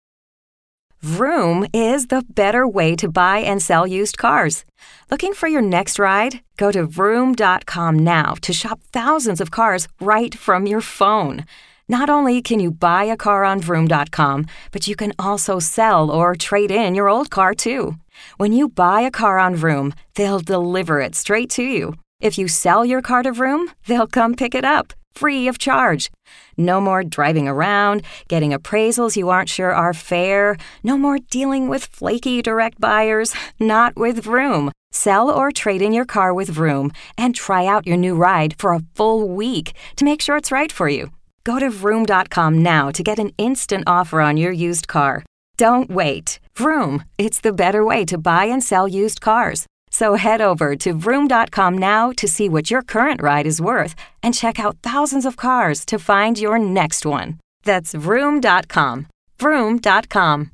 Vroom 1.00 1.66
is 1.72 2.06
the 2.06 2.22
better 2.28 2.66
way 2.66 2.94
to 2.94 3.10
buy 3.10 3.38
and 3.38 3.60
sell 3.60 3.86
used 3.86 4.18
cars. 4.18 4.64
Looking 5.10 5.34
for 5.34 5.48
your 5.48 5.60
next 5.62 5.98
ride? 5.98 6.40
Go 6.56 6.70
to 6.70 6.86
vroom.com 6.86 7.98
now 7.98 8.34
to 8.42 8.52
shop 8.52 8.80
thousands 8.92 9.40
of 9.40 9.50
cars 9.50 9.88
right 10.00 10.32
from 10.32 10.64
your 10.66 10.80
phone. 10.80 11.44
Not 11.92 12.08
only 12.08 12.40
can 12.40 12.58
you 12.58 12.70
buy 12.70 13.04
a 13.04 13.18
car 13.18 13.44
on 13.44 13.60
Vroom.com, 13.60 14.46
but 14.70 14.88
you 14.88 14.96
can 14.96 15.12
also 15.18 15.58
sell 15.58 16.10
or 16.10 16.34
trade 16.34 16.70
in 16.70 16.94
your 16.94 17.10
old 17.10 17.28
car 17.28 17.52
too. 17.52 17.96
When 18.38 18.54
you 18.54 18.70
buy 18.70 19.02
a 19.02 19.10
car 19.10 19.38
on 19.38 19.56
Vroom, 19.56 19.92
they'll 20.14 20.40
deliver 20.40 21.00
it 21.00 21.14
straight 21.14 21.50
to 21.50 21.62
you. 21.62 21.92
If 22.18 22.38
you 22.38 22.48
sell 22.48 22.86
your 22.86 23.02
car 23.02 23.22
to 23.24 23.30
Vroom, 23.30 23.72
they'll 23.86 24.06
come 24.06 24.34
pick 24.34 24.54
it 24.54 24.64
up, 24.64 24.94
free 25.12 25.46
of 25.48 25.58
charge. 25.58 26.10
No 26.56 26.80
more 26.80 27.04
driving 27.04 27.46
around, 27.46 28.04
getting 28.26 28.52
appraisals 28.52 29.14
you 29.14 29.28
aren't 29.28 29.50
sure 29.50 29.74
are 29.74 29.92
fair. 29.92 30.56
No 30.82 30.96
more 30.96 31.18
dealing 31.18 31.68
with 31.68 31.84
flaky 31.84 32.40
direct 32.40 32.80
buyers. 32.80 33.34
Not 33.60 33.96
with 33.96 34.24
Vroom. 34.24 34.72
Sell 34.92 35.28
or 35.28 35.52
trade 35.52 35.82
in 35.82 35.92
your 35.92 36.06
car 36.06 36.32
with 36.32 36.48
Vroom 36.48 36.90
and 37.18 37.34
try 37.34 37.66
out 37.66 37.86
your 37.86 37.98
new 37.98 38.14
ride 38.14 38.54
for 38.58 38.72
a 38.72 38.80
full 38.94 39.28
week 39.28 39.74
to 39.96 40.06
make 40.06 40.22
sure 40.22 40.38
it's 40.38 40.50
right 40.50 40.72
for 40.72 40.88
you. 40.88 41.10
Go 41.44 41.58
to 41.58 41.70
vroom.com 41.70 42.62
now 42.62 42.90
to 42.90 43.02
get 43.02 43.18
an 43.18 43.30
instant 43.38 43.84
offer 43.86 44.20
on 44.20 44.36
your 44.36 44.52
used 44.52 44.88
car. 44.88 45.24
Don't 45.56 45.90
wait. 45.90 46.40
Vroom, 46.56 47.04
it's 47.18 47.40
the 47.40 47.52
better 47.52 47.84
way 47.84 48.04
to 48.06 48.18
buy 48.18 48.46
and 48.46 48.62
sell 48.62 48.88
used 48.88 49.20
cars. 49.20 49.66
So 49.90 50.14
head 50.14 50.40
over 50.40 50.74
to 50.76 50.94
vroom.com 50.94 51.76
now 51.76 52.12
to 52.12 52.26
see 52.26 52.48
what 52.48 52.70
your 52.70 52.82
current 52.82 53.22
ride 53.22 53.46
is 53.46 53.60
worth 53.60 53.94
and 54.22 54.34
check 54.34 54.58
out 54.58 54.78
thousands 54.82 55.26
of 55.26 55.36
cars 55.36 55.84
to 55.86 55.98
find 55.98 56.38
your 56.38 56.58
next 56.58 57.04
one. 57.04 57.38
That's 57.64 57.92
vroom.com. 57.92 59.08
Vroom.com. 59.38 60.50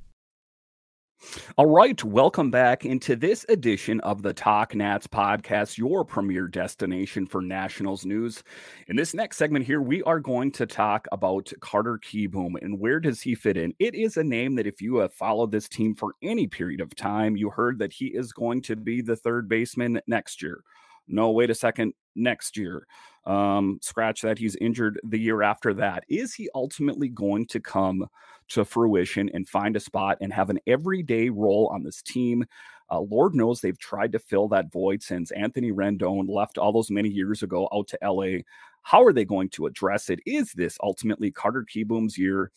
All 1.57 1.67
right, 1.67 2.03
welcome 2.05 2.51
back 2.51 2.85
into 2.85 3.17
this 3.17 3.45
edition 3.49 4.01
of 4.01 4.23
the 4.23 4.33
Talk 4.33 4.75
Nats 4.75 5.07
podcast, 5.07 5.77
your 5.77 6.05
premier 6.05 6.47
destination 6.47 7.27
for 7.27 7.43
Nationals 7.43 8.07
news. 8.07 8.45
In 8.87 8.95
this 8.95 9.15
next 9.15 9.37
segment 9.37 9.67
here, 9.67 9.83
we 9.83 10.03
are 10.05 10.21
going 10.21 10.53
to 10.53 10.67
talk 10.67 11.09
about 11.11 11.53
Carter 11.61 11.99
Kieboom 11.99 12.55
and 12.63 12.79
where 12.79 13.01
does 13.01 13.21
he 13.21 13.35
fit 13.35 13.57
in. 13.57 13.75
It 13.81 13.95
is 13.95 14.17
a 14.17 14.23
name 14.23 14.55
that 14.57 14.67
if 14.69 14.81
you 14.81 14.97
have 14.99 15.13
followed 15.13 15.51
this 15.51 15.69
team 15.69 15.95
for 15.95 16.15
any 16.23 16.47
period 16.47 16.81
of 16.81 16.95
time, 16.95 17.37
you 17.37 17.51
heard 17.51 17.81
that 17.81 17.93
he 17.93 18.07
is 18.07 18.33
going 18.33 18.63
to 18.63 18.77
be 18.77 19.03
the 19.03 19.17
third 19.17 19.49
baseman 19.49 20.01
next 20.07 20.41
year. 20.41 20.63
No, 21.09 21.31
wait 21.31 21.51
a 21.51 21.55
second, 21.55 21.95
next 22.15 22.57
year. 22.57 22.87
Um, 23.25 23.79
scratch 23.83 24.23
that, 24.23 24.39
he's 24.39 24.57
injured 24.57 25.01
the 25.05 25.19
year 25.19 25.43
after 25.43 25.75
that. 25.75 26.05
Is 26.09 26.35
he 26.35 26.49
ultimately 26.55 27.09
going 27.09 27.47
to 27.47 27.61
come 27.61 28.07
to 28.49 28.65
fruition 28.65 29.31
and 29.35 29.49
find 29.49 29.77
a 29.77 29.81
spot 29.81 30.19
and 30.21 30.33
have 30.33 30.49
an 30.51 30.59
everyday 30.67 31.29
role 31.29 31.69
on 31.73 31.83
this 31.83 32.01
team? 32.03 32.45
Uh, 32.91 33.01
Lord 33.01 33.35
knows 33.35 33.61
they've 33.61 33.79
tried 33.79 34.13
to 34.13 34.19
fill 34.19 34.49
that 34.49 34.73
void 34.73 35.03
since 35.03 35.31
Anthony 35.33 35.73
Rendon 35.73 36.27
left 36.29 36.57
all 36.57 36.73
those 36.73 36.91
many 36.91 37.11
years 37.11 37.43
ago 37.43 37.69
out 37.73 37.87
to 37.89 37.99
LA. 38.03 38.39
How 38.83 39.05
are 39.05 39.13
they 39.13 39.27
going 39.27 39.51
to 39.51 39.67
address 39.67 40.09
it? 40.09 40.21
Is 40.25 40.53
this 40.53 40.79
ultimately 40.83 41.31
Carter 41.31 41.67
Kieboom's 41.69 42.17
year? 42.17 42.51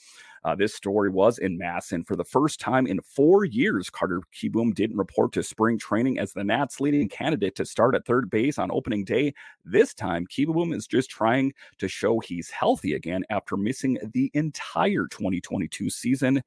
Uh, 0.44 0.56
this 0.56 0.74
story 0.74 1.10
was 1.10 1.38
in 1.38 1.58
MASN, 1.58 1.92
and 1.92 2.08
for 2.08 2.16
the 2.16 2.24
first 2.24 2.60
time 2.60 2.88
in 2.88 3.00
four 3.02 3.46
years. 3.46 3.90
Carter 3.90 4.22
Kieboom 4.34 4.74
didn't 4.74 4.98
report 4.98 5.32
to 5.34 5.44
spring 5.44 5.78
training 5.78 6.18
as 6.18 6.34
the 6.34 6.44
Nats' 6.44 6.80
leading 6.80 7.08
candidate 7.10 7.56
to 7.56 7.66
start 7.66 7.96
at 7.96 8.06
third 8.06 8.30
base 8.30 8.58
on 8.58 8.72
opening 8.72 9.04
day. 9.04 9.34
This 9.66 9.94
time, 9.94 10.26
Kieboom 10.26 10.74
is 10.74 10.88
just 10.88 11.10
trying 11.10 11.54
to 11.78 11.88
show 11.88 12.20
he's 12.20 12.50
healthy 12.50 12.94
again 12.94 13.24
after 13.30 13.56
missing 13.56 14.00
the 14.14 14.32
entire 14.34 15.08
2022 15.08 15.90
season 15.90 16.42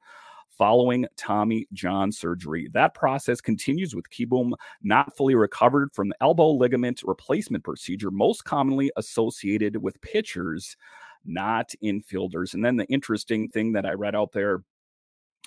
following 0.56 1.06
Tommy 1.16 1.66
John 1.72 2.12
surgery. 2.12 2.68
That 2.72 2.94
process 2.94 3.40
continues 3.40 3.94
with 3.94 4.10
Kieboom 4.10 4.52
not 4.82 5.16
fully 5.16 5.34
recovered 5.34 5.92
from 5.92 6.08
the 6.08 6.16
elbow 6.20 6.50
ligament 6.50 7.02
replacement 7.04 7.64
procedure, 7.64 8.10
most 8.10 8.44
commonly 8.44 8.90
associated 8.96 9.76
with 9.76 10.00
pitchers 10.00 10.76
not 11.24 11.72
infielders. 11.82 12.54
And 12.54 12.64
then 12.64 12.76
the 12.76 12.86
interesting 12.86 13.48
thing 13.48 13.72
that 13.72 13.86
I 13.86 13.92
read 13.92 14.14
out 14.14 14.32
there 14.32 14.62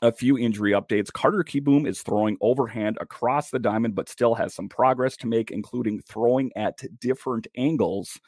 a 0.02 0.12
few 0.12 0.38
injury 0.38 0.74
updates. 0.74 1.12
Carter 1.12 1.44
Kieboom 1.44 1.88
is 1.88 2.02
throwing 2.02 2.38
overhand 2.40 2.98
across 3.02 3.50
the 3.50 3.60
diamond, 3.60 3.96
but 3.96 4.10
still 4.10 4.36
has 4.36 4.54
some 4.54 4.70
progress 4.70 5.18
to 5.18 5.28
make, 5.28 5.50
including 5.50 6.02
throwing 6.02 6.52
at 6.56 6.80
different 7.00 7.48
angles. 7.56 8.20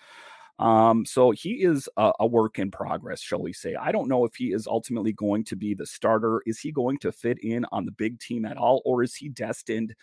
Um, 0.60 1.06
so 1.06 1.32
he 1.32 1.64
is 1.64 1.88
a, 1.96 2.12
a, 2.20 2.28
work 2.28 2.60
in 2.60 2.70
progress, 2.70 3.22
shall 3.22 3.42
we 3.42 3.54
say. 3.54 3.76
I 3.76 3.94
don't 3.94 4.10
know 4.10 4.26
if 4.26 4.36
he 4.36 4.52
is 4.52 4.68
ultimately 4.68 5.14
going 5.14 5.46
to 5.46 5.56
be 5.56 5.74
the 5.74 5.86
starter. 5.86 6.42
Is 6.46 6.60
he 6.60 6.74
going 6.74 7.00
to 7.00 7.14
fit 7.14 7.38
in 7.42 7.66
on 7.72 7.86
the 7.86 7.94
big 7.94 8.20
team 8.20 8.44
at 8.44 8.58
all, 8.58 8.82
or 8.84 9.02
is 9.02 9.16
he 9.16 9.30
destined 9.30 9.96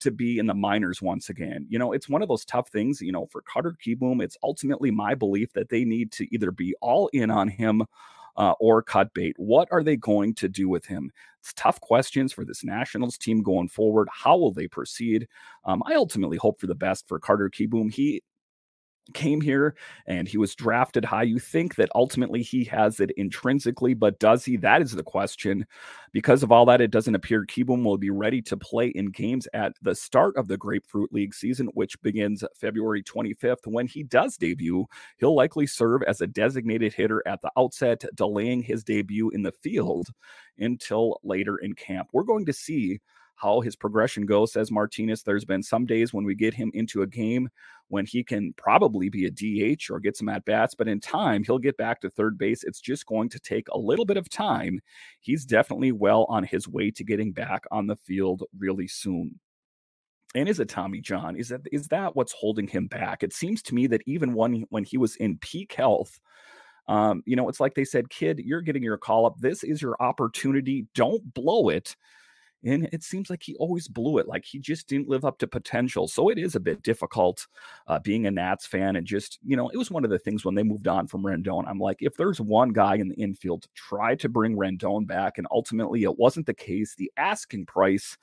to 0.00 0.12
be 0.12 0.38
in 0.38 0.46
the 0.46 0.54
minors 0.54 1.02
once 1.02 1.30
again? 1.30 1.66
You 1.68 1.80
know, 1.80 1.92
it's 1.92 2.08
one 2.08 2.22
of 2.22 2.28
those 2.28 2.44
tough 2.44 2.68
things, 2.68 3.00
you 3.00 3.10
know, 3.10 3.26
for 3.26 3.42
Carter 3.42 3.76
Kieboom. 3.84 4.22
It's 4.22 4.36
ultimately 4.44 4.92
my 4.92 5.16
belief 5.16 5.52
that 5.54 5.68
they 5.68 5.84
need 5.84 6.12
to 6.12 6.32
either 6.32 6.52
be 6.52 6.76
all 6.80 7.08
in 7.12 7.32
on 7.32 7.48
him 7.48 7.82
uh, 8.36 8.54
or 8.60 8.82
cut 8.82 9.12
bait. 9.14 9.34
What 9.36 9.66
are 9.72 9.82
they 9.82 9.96
going 9.96 10.34
to 10.34 10.48
do 10.48 10.68
with 10.68 10.86
him? 10.86 11.10
It's 11.40 11.52
tough 11.54 11.80
questions 11.80 12.32
for 12.32 12.44
this 12.44 12.62
Nationals 12.62 13.18
team 13.18 13.42
going 13.42 13.68
forward. 13.68 14.08
How 14.12 14.36
will 14.36 14.52
they 14.52 14.68
proceed? 14.68 15.26
Um, 15.64 15.82
I 15.86 15.94
ultimately 15.94 16.36
hope 16.36 16.60
for 16.60 16.68
the 16.68 16.74
best 16.76 17.08
for 17.08 17.18
Carter 17.18 17.50
Kieboom. 17.50 17.92
He 17.92 18.22
came 19.12 19.40
here 19.40 19.74
and 20.06 20.26
he 20.26 20.38
was 20.38 20.54
drafted 20.54 21.04
high. 21.04 21.24
You 21.24 21.38
think 21.38 21.74
that 21.74 21.90
ultimately 21.94 22.42
he 22.42 22.64
has 22.64 23.00
it 23.00 23.10
intrinsically, 23.16 23.92
but 23.92 24.18
does 24.18 24.44
he? 24.44 24.56
That 24.56 24.80
is 24.80 24.92
the 24.92 25.02
question. 25.02 25.66
Because 26.12 26.42
of 26.42 26.50
all 26.50 26.64
that, 26.66 26.80
it 26.80 26.90
doesn't 26.90 27.14
appear 27.14 27.44
Kieboom 27.44 27.84
will 27.84 27.98
be 27.98 28.10
ready 28.10 28.40
to 28.42 28.56
play 28.56 28.88
in 28.88 29.06
games 29.10 29.46
at 29.52 29.74
the 29.82 29.94
start 29.94 30.36
of 30.36 30.48
the 30.48 30.56
Grapefruit 30.56 31.12
League 31.12 31.34
season, 31.34 31.68
which 31.74 32.00
begins 32.02 32.44
February 32.54 33.02
25th. 33.02 33.66
When 33.66 33.86
he 33.86 34.04
does 34.04 34.36
debut, 34.36 34.86
he'll 35.18 35.34
likely 35.34 35.66
serve 35.66 36.02
as 36.04 36.20
a 36.20 36.26
designated 36.26 36.94
hitter 36.94 37.22
at 37.26 37.42
the 37.42 37.50
outset, 37.58 38.04
delaying 38.14 38.62
his 38.62 38.84
debut 38.84 39.30
in 39.30 39.42
the 39.42 39.52
field 39.52 40.08
until 40.58 41.20
later 41.22 41.56
in 41.56 41.74
camp. 41.74 42.08
We're 42.12 42.22
going 42.22 42.46
to 42.46 42.52
see 42.52 43.00
how 43.36 43.60
his 43.60 43.76
progression 43.76 44.26
goes, 44.26 44.52
says 44.52 44.70
Martinez. 44.70 45.22
There's 45.22 45.44
been 45.44 45.62
some 45.62 45.86
days 45.86 46.12
when 46.12 46.24
we 46.24 46.34
get 46.34 46.54
him 46.54 46.70
into 46.74 47.02
a 47.02 47.06
game 47.06 47.48
when 47.88 48.06
he 48.06 48.24
can 48.24 48.54
probably 48.56 49.08
be 49.08 49.26
a 49.26 49.30
DH 49.30 49.90
or 49.90 50.00
get 50.00 50.16
some 50.16 50.28
at 50.28 50.44
bats, 50.44 50.74
but 50.74 50.88
in 50.88 51.00
time, 51.00 51.44
he'll 51.44 51.58
get 51.58 51.76
back 51.76 52.00
to 52.00 52.10
third 52.10 52.38
base. 52.38 52.64
It's 52.64 52.80
just 52.80 53.06
going 53.06 53.28
to 53.30 53.38
take 53.38 53.68
a 53.68 53.78
little 53.78 54.04
bit 54.04 54.16
of 54.16 54.28
time. 54.28 54.80
He's 55.20 55.44
definitely 55.44 55.92
well 55.92 56.24
on 56.28 56.44
his 56.44 56.66
way 56.66 56.90
to 56.92 57.04
getting 57.04 57.32
back 57.32 57.64
on 57.70 57.86
the 57.86 57.96
field 57.96 58.44
really 58.58 58.88
soon. 58.88 59.38
And 60.34 60.48
is 60.48 60.58
it 60.58 60.68
Tommy 60.68 61.00
John? 61.00 61.36
Is 61.36 61.50
that 61.50 61.60
is 61.70 61.88
that 61.88 62.16
what's 62.16 62.32
holding 62.32 62.66
him 62.66 62.88
back? 62.88 63.22
It 63.22 63.32
seems 63.32 63.62
to 63.64 63.74
me 63.74 63.86
that 63.88 64.02
even 64.06 64.34
when 64.34 64.64
when 64.70 64.82
he 64.82 64.98
was 64.98 65.14
in 65.16 65.38
peak 65.38 65.74
health, 65.74 66.18
um, 66.88 67.22
you 67.24 67.36
know, 67.36 67.48
it's 67.48 67.60
like 67.60 67.74
they 67.74 67.84
said, 67.84 68.10
kid, 68.10 68.40
you're 68.44 68.60
getting 68.60 68.82
your 68.82 68.98
call 68.98 69.26
up. 69.26 69.38
This 69.38 69.62
is 69.62 69.80
your 69.80 69.96
opportunity. 70.00 70.86
Don't 70.94 71.32
blow 71.34 71.68
it. 71.68 71.94
And 72.64 72.88
it 72.92 73.02
seems 73.02 73.30
like 73.30 73.42
he 73.42 73.54
always 73.56 73.88
blew 73.88 74.18
it. 74.18 74.26
Like 74.26 74.44
he 74.44 74.58
just 74.58 74.88
didn't 74.88 75.08
live 75.08 75.24
up 75.24 75.38
to 75.38 75.46
potential. 75.46 76.08
So 76.08 76.30
it 76.30 76.38
is 76.38 76.54
a 76.54 76.60
bit 76.60 76.82
difficult 76.82 77.46
uh, 77.86 77.98
being 77.98 78.26
a 78.26 78.30
Nats 78.30 78.66
fan. 78.66 78.96
And 78.96 79.06
just, 79.06 79.38
you 79.44 79.56
know, 79.56 79.68
it 79.68 79.76
was 79.76 79.90
one 79.90 80.04
of 80.04 80.10
the 80.10 80.18
things 80.18 80.44
when 80.44 80.54
they 80.54 80.62
moved 80.62 80.88
on 80.88 81.06
from 81.06 81.22
Rendon. 81.22 81.64
I'm 81.68 81.78
like, 81.78 81.98
if 82.00 82.16
there's 82.16 82.40
one 82.40 82.70
guy 82.70 82.96
in 82.96 83.08
the 83.08 83.16
infield, 83.16 83.66
try 83.74 84.14
to 84.16 84.28
bring 84.28 84.56
Rendon 84.56 85.06
back. 85.06 85.38
And 85.38 85.46
ultimately, 85.50 86.04
it 86.04 86.18
wasn't 86.18 86.46
the 86.46 86.54
case. 86.54 86.94
The 86.94 87.12
asking 87.16 87.66
price 87.66 88.16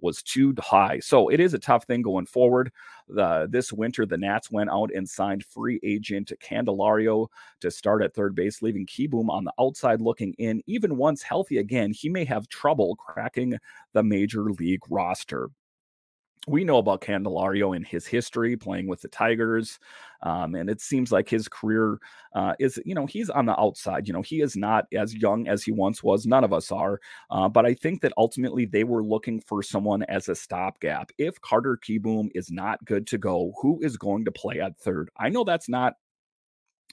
was 0.00 0.22
too 0.22 0.54
high. 0.58 0.98
So 1.00 1.28
it 1.28 1.40
is 1.40 1.54
a 1.54 1.58
tough 1.58 1.84
thing 1.84 2.02
going 2.02 2.26
forward. 2.26 2.72
The, 3.08 3.46
this 3.50 3.72
winter, 3.72 4.06
the 4.06 4.18
Nats 4.18 4.50
went 4.50 4.70
out 4.70 4.90
and 4.94 5.08
signed 5.08 5.44
free 5.44 5.80
agent 5.82 6.32
Candelario 6.42 7.28
to 7.60 7.70
start 7.70 8.02
at 8.02 8.14
third 8.14 8.34
base, 8.34 8.62
leaving 8.62 8.86
Kieboom 8.86 9.28
on 9.28 9.44
the 9.44 9.52
outside 9.60 10.00
looking 10.00 10.34
in. 10.38 10.62
Even 10.66 10.96
once 10.96 11.22
healthy 11.22 11.58
again, 11.58 11.92
he 11.92 12.08
may 12.08 12.24
have 12.24 12.48
trouble 12.48 12.96
cracking 12.96 13.58
the 13.92 14.02
major 14.02 14.50
league 14.50 14.82
roster 14.90 15.50
we 16.46 16.62
know 16.62 16.78
about 16.78 17.00
Candelario 17.00 17.74
and 17.74 17.86
his 17.86 18.06
history 18.06 18.56
playing 18.56 18.86
with 18.86 19.00
the 19.00 19.08
Tigers. 19.08 19.78
Um, 20.22 20.54
and 20.54 20.68
it 20.70 20.80
seems 20.80 21.12
like 21.12 21.28
his 21.28 21.48
career 21.48 21.98
uh, 22.34 22.54
is, 22.58 22.80
you 22.84 22.94
know, 22.94 23.06
he's 23.06 23.30
on 23.30 23.46
the 23.46 23.58
outside. 23.58 24.06
You 24.06 24.14
know, 24.14 24.22
he 24.22 24.40
is 24.40 24.56
not 24.56 24.86
as 24.94 25.14
young 25.14 25.48
as 25.48 25.62
he 25.62 25.72
once 25.72 26.02
was. 26.02 26.26
None 26.26 26.44
of 26.44 26.52
us 26.52 26.70
are. 26.72 27.00
Uh, 27.30 27.48
but 27.48 27.66
I 27.66 27.74
think 27.74 28.00
that 28.02 28.12
ultimately 28.16 28.64
they 28.64 28.84
were 28.84 29.04
looking 29.04 29.40
for 29.40 29.62
someone 29.62 30.02
as 30.04 30.28
a 30.28 30.34
stopgap. 30.34 31.10
If 31.18 31.40
Carter 31.40 31.78
Kieboom 31.82 32.30
is 32.34 32.50
not 32.50 32.84
good 32.84 33.06
to 33.08 33.18
go, 33.18 33.52
who 33.60 33.80
is 33.82 33.96
going 33.96 34.24
to 34.24 34.32
play 34.32 34.60
at 34.60 34.78
third? 34.78 35.10
I 35.16 35.28
know 35.28 35.44
that's 35.44 35.68
not 35.68 35.94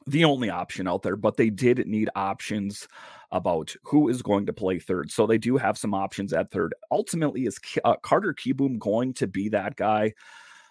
the 0.08 0.25
only 0.25 0.50
option 0.50 0.88
out 0.88 1.01
there, 1.01 1.15
but 1.15 1.38
they 1.38 1.50
did 1.50 1.86
need 1.88 2.10
options 2.15 2.88
about 3.32 3.75
who 3.84 4.10
is 4.10 4.22
going 4.22 4.46
to 4.46 4.53
play 4.53 4.80
third. 4.80 5.12
So 5.12 5.26
they 5.26 5.38
do 5.38 5.58
have 5.58 5.78
some 5.78 5.93
options 5.93 6.34
at 6.34 6.52
third. 6.52 6.76
Ultimately, 6.91 7.45
is 7.45 7.60
uh, 7.84 7.95
Carter 8.04 8.34
Kieboom 8.34 8.78
going 8.80 9.13
to 9.15 9.28
be 9.28 9.50
that 9.50 9.76
guy? 9.76 10.13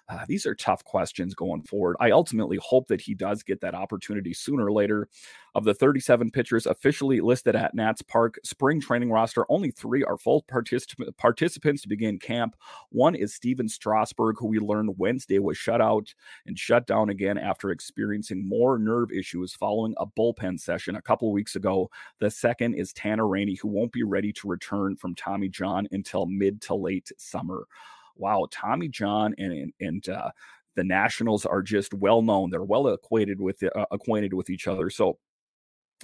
Uh, 0.08 0.24
these 0.26 0.46
are 0.46 0.54
tough 0.54 0.84
questions 0.84 1.34
going 1.34 1.62
forward. 1.62 1.96
I 2.00 2.10
ultimately 2.10 2.58
hope 2.62 2.88
that 2.88 3.00
he 3.00 3.14
does 3.14 3.42
get 3.42 3.60
that 3.60 3.74
opportunity 3.74 4.34
sooner 4.34 4.66
or 4.66 4.72
later. 4.72 5.08
Of 5.54 5.64
the 5.64 5.74
37 5.74 6.30
pitchers 6.30 6.66
officially 6.66 7.20
listed 7.20 7.54
at 7.54 7.74
Nats 7.74 8.02
Park 8.02 8.38
spring 8.42 8.80
training 8.80 9.10
roster, 9.10 9.44
only 9.50 9.70
three 9.70 10.02
are 10.02 10.16
full 10.16 10.44
particip- 10.50 11.16
participants 11.18 11.82
to 11.82 11.88
begin 11.88 12.18
camp. 12.18 12.56
One 12.88 13.14
is 13.14 13.34
Stephen 13.34 13.68
Strasburg, 13.68 14.36
who 14.38 14.46
we 14.46 14.58
learned 14.58 14.98
Wednesday 14.98 15.38
was 15.38 15.58
shut 15.58 15.80
out 15.80 16.12
and 16.46 16.58
shut 16.58 16.86
down 16.86 17.10
again 17.10 17.36
after 17.36 17.70
experiencing 17.70 18.46
more 18.48 18.78
nerve 18.78 19.12
issues 19.12 19.54
following 19.54 19.94
a 19.98 20.06
bullpen 20.06 20.58
session 20.58 20.96
a 20.96 21.02
couple 21.02 21.30
weeks 21.32 21.54
ago. 21.54 21.90
The 22.18 22.30
second 22.30 22.74
is 22.74 22.92
Tanner 22.94 23.28
Rainey, 23.28 23.54
who 23.54 23.68
won't 23.68 23.92
be 23.92 24.02
ready 24.02 24.32
to 24.32 24.48
return 24.48 24.96
from 24.96 25.14
Tommy 25.14 25.48
John 25.50 25.86
until 25.92 26.26
mid 26.26 26.62
to 26.62 26.74
late 26.74 27.12
summer 27.18 27.66
wow, 28.16 28.46
Tommy 28.50 28.88
John 28.88 29.34
and 29.38 29.72
and 29.80 30.08
uh, 30.08 30.30
the 30.76 30.84
Nationals 30.84 31.46
are 31.46 31.62
just 31.62 31.94
well 31.94 32.22
known. 32.22 32.50
They're 32.50 32.62
well 32.62 32.88
acquainted 32.88 33.40
with 33.40 33.62
uh, 33.62 33.86
acquainted 33.90 34.34
with 34.34 34.50
each 34.50 34.66
other. 34.66 34.90
So 34.90 35.18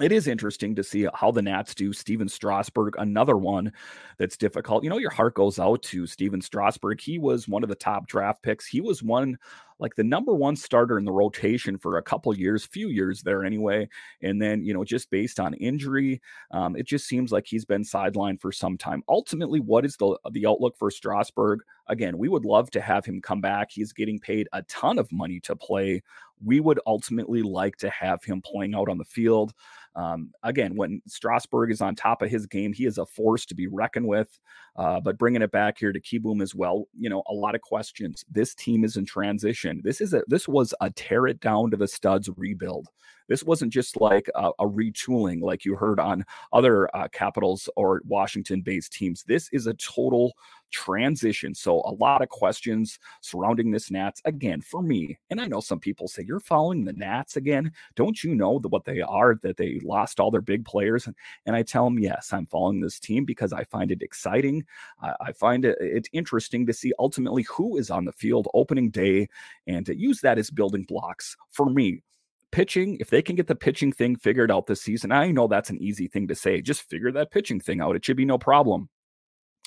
it 0.01 0.13
is 0.13 0.29
interesting 0.29 0.77
to 0.77 0.85
see 0.85 1.09
how 1.13 1.31
the 1.31 1.43
Nats 1.43 1.75
do. 1.75 1.93
Stephen 1.93 2.29
Strasburg, 2.29 2.95
another 2.99 3.37
one 3.37 3.73
that's 4.17 4.37
difficult. 4.37 4.85
You 4.85 4.91
know, 4.91 4.99
your 4.99 5.11
heart 5.11 5.35
goes 5.35 5.59
out 5.59 5.83
to 5.85 6.07
Stephen 6.07 6.41
Strasburg. 6.41 7.01
He 7.01 7.19
was 7.19 7.49
one 7.49 7.63
of 7.63 7.69
the 7.69 7.75
top 7.75 8.07
draft 8.07 8.43
picks. 8.43 8.67
He 8.67 8.81
was 8.81 9.03
one 9.03 9.39
like 9.79 9.95
the 9.95 10.05
number 10.05 10.35
one 10.35 10.57
starter 10.57 10.99
in 10.99 11.05
the 11.05 11.13
rotation 11.13 11.79
for 11.79 11.99
a 11.99 12.03
couple 12.03 12.35
years, 12.37 12.65
few 12.65 12.89
years 12.89 13.23
there 13.23 13.45
anyway. 13.45 13.89
And 14.23 14.41
then, 14.41 14.65
you 14.65 14.75
know, 14.75 14.85
just 14.85 15.11
based 15.11 15.39
on 15.39 15.55
injury, 15.55 16.21
um, 16.51 16.77
it 16.77 16.87
just 16.87 17.07
seems 17.07 17.33
like 17.33 17.47
he's 17.47 17.65
been 17.65 17.83
sidelined 17.83 18.41
for 18.41 18.53
some 18.53 18.77
time. 18.77 19.03
Ultimately, 19.09 19.61
what 19.61 19.85
is 19.85 19.97
the 19.97 20.19
the 20.33 20.47
outlook 20.47 20.77
for 20.77 20.91
Strasburg? 20.91 21.61
Again, 21.87 22.19
we 22.19 22.29
would 22.29 22.45
love 22.45 22.71
to 22.73 22.81
have 22.81 23.05
him 23.05 23.21
come 23.21 23.41
back. 23.41 23.71
He's 23.71 23.93
getting 23.93 24.19
paid 24.19 24.49
a 24.53 24.63
ton 24.63 24.99
of 24.99 25.11
money 25.13 25.41
to 25.41 25.57
play. 25.57 26.03
We 26.45 26.61
would 26.61 26.81
ultimately 26.87 27.43
like 27.43 27.77
to 27.79 27.91
have 27.91 28.23
him 28.23 28.43
playing 28.43 28.75
out 28.75 28.89
on 28.89 28.99
the 28.99 29.05
field. 29.05 29.55
Um, 29.99 30.31
again, 30.45 30.77
when 30.77 31.03
Strasburg 31.09 31.73
is 31.73 31.81
on 31.81 31.97
top 31.97 32.23
of 32.23 32.31
his 32.31 32.47
game, 32.47 32.73
he 32.73 32.87
is 32.87 32.99
a 32.99 33.07
force 33.07 33.45
to 33.47 33.55
be 33.57 33.67
reckoned 33.67 34.07
with. 34.07 34.39
Uh, 34.77 35.01
but 35.01 35.19
bringing 35.19 35.43
it 35.43 35.51
back 35.51 35.77
here 35.79 35.93
to 35.93 36.01
Kieboom 36.01 36.41
as 36.41 36.55
well, 36.55 36.85
you 36.97 37.11
know, 37.11 37.25
a 37.29 37.35
lot 37.35 37.57
of 37.57 37.63
questions. 37.63 38.25
This 38.31 38.55
team 38.55 38.85
is 38.85 38.97
in 38.97 39.05
transition. 39.05 39.81
This 39.83 40.01
is 40.01 40.15
a 40.15 40.23
this 40.29 40.47
was 40.47 40.73
a 40.81 40.91
tear 40.91 41.27
it 41.27 41.41
down 41.41 41.73
to 41.73 41.77
the 41.77 41.89
studs 41.89 42.31
rebuild. 42.37 42.87
This 43.29 43.45
wasn't 43.45 43.73
just 43.73 44.01
like 44.01 44.29
a, 44.35 44.51
a 44.59 44.67
retooling 44.67 45.43
like 45.43 45.65
you 45.65 45.77
heard 45.77 46.01
on 46.01 46.25
other 46.53 46.95
uh, 46.97 47.09
Capitals 47.09 47.69
or 47.77 48.03
Washington 48.07 48.63
based 48.63 48.93
teams. 48.93 49.23
This 49.25 49.49
is 49.53 49.67
a 49.67 49.75
total 49.75 50.35
transition. 50.71 51.55
So 51.55 51.81
a 51.85 51.95
lot 51.95 52.23
of 52.23 52.29
questions 52.29 52.99
surrounding 53.21 53.71
this 53.71 53.91
Nats 53.91 54.21
again 54.25 54.61
for 54.61 54.83
me. 54.83 55.19
And 55.31 55.41
I 55.41 55.47
know 55.47 55.61
some 55.61 55.79
people 55.79 56.09
say 56.09 56.25
you're 56.27 56.41
following 56.41 56.85
the 56.85 56.93
Nats 56.93 57.37
again. 57.37 57.73
Don't 57.97 58.23
you 58.23 58.35
know 58.35 58.59
that 58.59 58.69
what 58.69 58.85
they 58.85 59.01
are 59.01 59.39
that 59.43 59.57
they 59.57 59.81
lost 59.83 60.21
all 60.21 60.31
their 60.31 60.41
big 60.41 60.65
players? 60.65 61.07
And, 61.07 61.17
and 61.47 61.57
I 61.57 61.63
tell 61.63 61.85
them 61.85 61.99
yes, 61.99 62.33
I'm 62.33 62.47
following 62.47 62.81
this 62.81 63.01
team 63.01 63.25
because 63.25 63.53
I 63.53 63.65
find 63.65 63.91
it 63.91 64.03
exciting. 64.03 64.65
I, 65.03 65.15
I 65.21 65.33
find 65.33 65.65
it 65.65 65.77
it's 65.81 66.09
interesting 66.13 66.67
to 66.67 66.73
see 66.73 66.93
ultimately 66.99 67.45
who 67.45 67.77
is 67.77 67.91
on 67.91 68.05
the 68.05 68.13
field 68.13 68.49
opening 68.55 68.91
day 68.91 69.29
and 69.67 69.85
to 69.87 69.99
use 69.99 70.21
that 70.21 70.39
as 70.39 70.51
building 70.51 70.85
blocks 70.85 71.37
for 71.51 71.67
me 71.71 72.03
pitching, 72.53 72.97
if 73.01 73.11
they 73.11 73.23
can 73.23 73.37
get 73.37 73.47
the 73.47 73.55
pitching 73.55 73.93
thing 73.93 74.17
figured 74.17 74.51
out 74.51 74.67
this 74.67 74.83
season, 74.83 75.13
I 75.13 75.31
know 75.31 75.47
that's 75.47 75.71
an 75.71 75.83
easy 75.83 76.09
thing 76.09 76.29
to 76.29 76.35
say. 76.35 76.61
Just 76.61 76.89
figure 76.89 77.13
that 77.13 77.31
pitching 77.31 77.61
thing 77.61 77.81
out. 77.81 77.97
It 77.97 78.05
should 78.05 78.17
be 78.17 78.25
no 78.25 78.39
problem. 78.39 78.89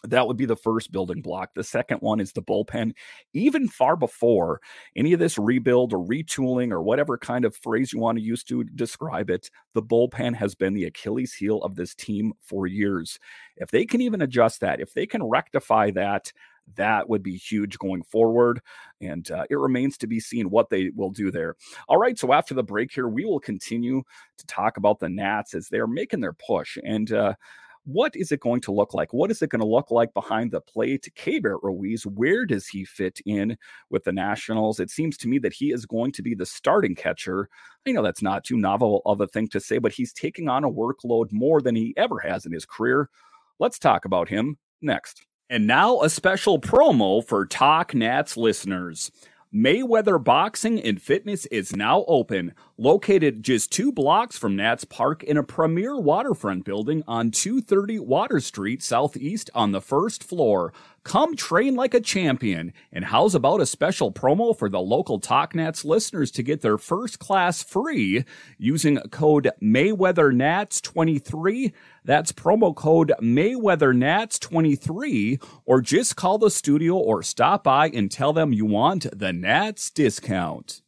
That 0.04 0.26
would 0.26 0.38
be 0.38 0.46
the 0.46 0.56
first 0.56 0.92
building 0.92 1.22
block. 1.22 1.52
The 1.56 1.64
second 1.64 1.98
one 2.00 2.20
is 2.20 2.32
the 2.32 2.42
bullpen. 2.42 2.94
Even 3.34 3.68
far 3.68 3.96
before 3.96 4.60
any 4.96 5.14
of 5.14 5.20
this 5.20 5.38
rebuild 5.38 5.94
or 5.94 6.04
retooling 6.04 6.72
or 6.72 6.82
whatever 6.82 7.18
kind 7.18 7.46
of 7.46 7.56
phrase 7.56 7.94
you 7.94 8.00
want 8.00 8.18
to 8.18 8.24
use 8.24 8.44
to 8.46 8.64
describe 8.64 9.30
it, 9.30 9.52
the 9.76 9.84
bullpen 9.84 10.36
has 10.36 10.56
been 10.56 10.74
the 10.74 10.86
Achilles 10.86 11.34
heel 11.34 11.60
of 11.60 11.76
this 11.76 11.94
team 11.94 12.34
for 12.42 12.66
years. 12.66 13.20
If 13.58 13.70
they 13.70 13.86
can 13.86 14.02
even 14.02 14.24
adjust 14.24 14.62
that, 14.62 14.82
if 14.82 14.94
they 14.94 15.06
can 15.06 15.24
rectify 15.24 15.92
that, 15.92 16.34
that 16.76 17.10
would 17.10 17.24
be 17.24 17.36
huge 17.36 17.78
going 17.78 18.04
forward. 18.04 18.62
And 19.00 19.30
uh, 19.32 19.46
it 19.50 19.58
remains 19.58 19.98
to 19.98 20.08
be 20.08 20.20
seen 20.20 20.50
what 20.50 20.70
they 20.70 20.92
will 20.96 21.12
do 21.12 21.32
there. 21.32 21.56
All 21.88 21.98
right. 21.98 22.18
So 22.18 22.34
after 22.34 22.54
the 22.54 22.64
break 22.64 22.92
here, 22.92 23.08
we 23.08 23.26
will 23.26 23.40
continue 23.40 24.04
to 24.38 24.46
talk 24.48 24.78
about 24.78 25.00
the 25.00 25.10
Nats 25.10 25.54
as 25.54 25.68
they're 25.68 25.88
making 25.88 26.22
their 26.22 26.34
push. 26.34 26.78
And, 26.84 27.12
uh, 27.12 27.34
what 27.86 28.16
is 28.16 28.32
it 28.32 28.40
going 28.40 28.62
to 28.62 28.72
look 28.72 28.94
like? 28.94 29.12
What 29.12 29.32
is 29.32 29.42
it 29.42 29.50
going 29.50 29.62
to 29.62 29.66
look 29.66 29.90
like 29.90 30.14
behind 30.14 30.52
the 30.52 30.62
plate? 30.62 31.12
Keibert 31.16 31.60
Ruiz, 31.64 32.06
where 32.06 32.46
does 32.46 32.68
he 32.68 32.86
fit 32.86 33.20
in 33.26 33.58
with 33.90 34.04
the 34.04 34.12
Nationals? 34.12 34.80
It 34.80 34.92
seems 34.92 35.18
to 35.18 35.28
me 35.28 35.40
that 35.40 35.54
he 35.54 35.72
is 35.72 35.86
going 35.88 36.12
to 36.12 36.22
be 36.22 36.36
the 36.36 36.46
starting 36.46 36.94
catcher. 36.94 37.50
I 37.88 37.92
know 37.92 38.04
that's 38.04 38.22
not 38.22 38.44
too 38.44 38.58
novel 38.58 39.02
of 39.06 39.20
a 39.20 39.28
thing 39.28 39.48
to 39.50 39.60
say, 39.60 39.80
but 39.80 39.92
he's 39.92 40.14
taking 40.14 40.48
on 40.48 40.64
a 40.64 40.70
workload 40.72 41.32
more 41.32 41.60
than 41.60 41.76
he 41.76 41.96
ever 41.98 42.20
has 42.20 42.46
in 42.46 42.52
his 42.52 42.66
career. 42.66 43.10
Let's 43.58 43.80
talk 43.80 44.06
about 44.06 44.30
him 44.30 44.58
next. 44.82 45.26
And 45.52 45.68
now 45.68 46.00
a 46.00 46.10
special 46.10 46.62
promo 46.62 47.22
for 47.22 47.46
Talk 47.46 47.94
Nats 47.94 48.38
listeners. 48.38 49.12
Mayweather 49.54 50.24
Boxing 50.24 50.80
and 50.80 51.02
Fitness 51.02 51.46
is 51.48 51.76
now 51.76 52.06
open, 52.08 52.54
located 52.78 53.44
just 53.44 53.70
two 53.70 53.92
blocks 53.92 54.38
from 54.38 54.56
Nats 54.56 54.86
Park 54.86 55.24
in 55.24 55.36
a 55.36 55.44
premier 55.44 56.00
waterfront 56.00 56.64
building 56.64 57.04
on 57.06 57.32
230 57.32 58.00
Water 58.00 58.40
Street 58.40 58.82
Southeast 58.82 59.50
on 59.54 59.74
the 59.74 59.82
first 59.82 60.24
floor. 60.24 60.72
Come 61.04 61.36
train 61.36 61.76
like 61.76 61.96
a 61.96 62.00
champion. 62.00 62.74
And 62.92 63.06
how's 63.06 63.34
about 63.34 63.60
a 63.60 63.66
special 63.66 64.12
promo 64.12 64.56
for 64.56 64.70
the 64.70 64.80
local 64.80 65.20
TalkNats 65.20 65.84
listeners 65.84 66.30
to 66.32 66.44
get 66.44 66.62
their 66.62 66.78
first 66.78 67.18
class 67.18 67.64
free 67.64 68.24
using 68.60 69.00
code 69.10 69.50
MayweatherNats23? 69.64 71.74
That's 72.06 72.32
promo 72.32 72.76
code 72.76 73.14
MayweatherNats23, 73.20 75.44
or 75.66 75.82
just 75.82 76.16
call 76.16 76.38
the 76.38 76.52
studio 76.52 76.96
or 76.96 77.24
stop 77.24 77.64
by 77.64 77.90
and 77.90 78.12
tell 78.12 78.32
them 78.32 78.54
you 78.54 78.66
want 78.66 79.08
the 79.18 79.34
Nats 79.34 79.90
discount. 79.90 80.84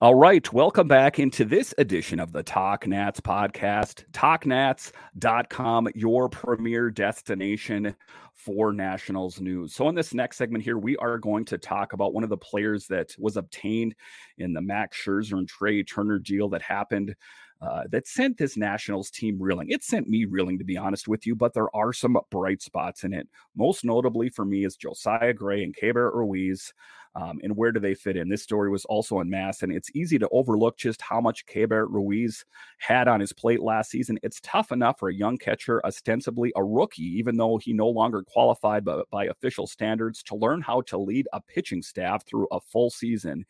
All 0.00 0.14
right, 0.14 0.52
welcome 0.52 0.86
back 0.86 1.18
into 1.18 1.44
this 1.44 1.74
edition 1.76 2.20
of 2.20 2.30
the 2.30 2.44
Talk 2.44 2.86
Nats 2.86 3.20
podcast. 3.20 4.04
TalkNats.com, 4.12 5.88
your 5.96 6.28
premier 6.28 6.88
destination 6.88 7.96
for 8.32 8.72
Nationals 8.72 9.40
news. 9.40 9.74
So, 9.74 9.88
in 9.88 9.96
this 9.96 10.14
next 10.14 10.36
segment 10.36 10.62
here, 10.62 10.78
we 10.78 10.96
are 10.98 11.18
going 11.18 11.44
to 11.46 11.58
talk 11.58 11.94
about 11.94 12.14
one 12.14 12.22
of 12.22 12.30
the 12.30 12.36
players 12.36 12.86
that 12.86 13.12
was 13.18 13.36
obtained 13.36 13.96
in 14.38 14.52
the 14.52 14.60
Max 14.62 14.96
Scherzer 14.96 15.32
and 15.32 15.48
Trea 15.48 15.82
Turner 15.82 16.20
deal 16.20 16.48
that 16.50 16.62
happened 16.62 17.16
uh, 17.60 17.82
that 17.90 18.06
sent 18.06 18.38
this 18.38 18.56
Nationals 18.56 19.10
team 19.10 19.36
reeling. 19.40 19.70
It 19.70 19.82
sent 19.82 20.06
me 20.06 20.26
reeling, 20.26 20.58
to 20.58 20.64
be 20.64 20.76
honest 20.76 21.08
with 21.08 21.26
you, 21.26 21.34
but 21.34 21.54
there 21.54 21.74
are 21.74 21.92
some 21.92 22.16
bright 22.30 22.62
spots 22.62 23.02
in 23.02 23.12
it. 23.12 23.26
Most 23.56 23.84
notably 23.84 24.28
for 24.28 24.44
me 24.44 24.64
is 24.64 24.76
Josiah 24.76 25.32
Gray 25.32 25.64
and 25.64 25.74
Keibert 25.74 26.14
Ruiz. 26.14 26.72
Um, 27.20 27.40
and 27.42 27.56
where 27.56 27.72
do 27.72 27.80
they 27.80 27.94
fit 27.94 28.16
in? 28.16 28.28
This 28.28 28.44
story 28.44 28.70
was 28.70 28.84
also 28.84 29.18
in 29.18 29.28
MASN, 29.28 29.64
and 29.64 29.72
it's 29.76 29.90
easy 29.94 30.18
to 30.20 30.28
overlook 30.28 30.76
just 30.76 31.02
how 31.02 31.20
much 31.20 31.46
Keibert 31.46 31.88
Ruiz 31.90 32.44
had 32.78 33.08
on 33.08 33.18
his 33.18 33.32
plate 33.32 33.60
last 33.60 33.90
season. 33.90 34.20
It's 34.22 34.40
tough 34.40 34.70
enough 34.70 35.00
for 35.00 35.08
a 35.08 35.14
young 35.14 35.36
catcher, 35.36 35.84
ostensibly 35.84 36.52
a 36.54 36.62
rookie, 36.62 37.18
even 37.18 37.36
though 37.36 37.56
he 37.56 37.72
no 37.72 37.88
longer 37.88 38.22
qualified 38.22 38.84
by, 38.84 39.02
by 39.10 39.24
official 39.24 39.66
standards, 39.66 40.22
to 40.24 40.36
learn 40.36 40.60
how 40.60 40.82
to 40.82 40.96
lead 40.96 41.26
a 41.32 41.40
pitching 41.40 41.82
staff 41.82 42.24
through 42.24 42.46
a 42.52 42.60
full 42.60 42.90
season. 42.90 43.44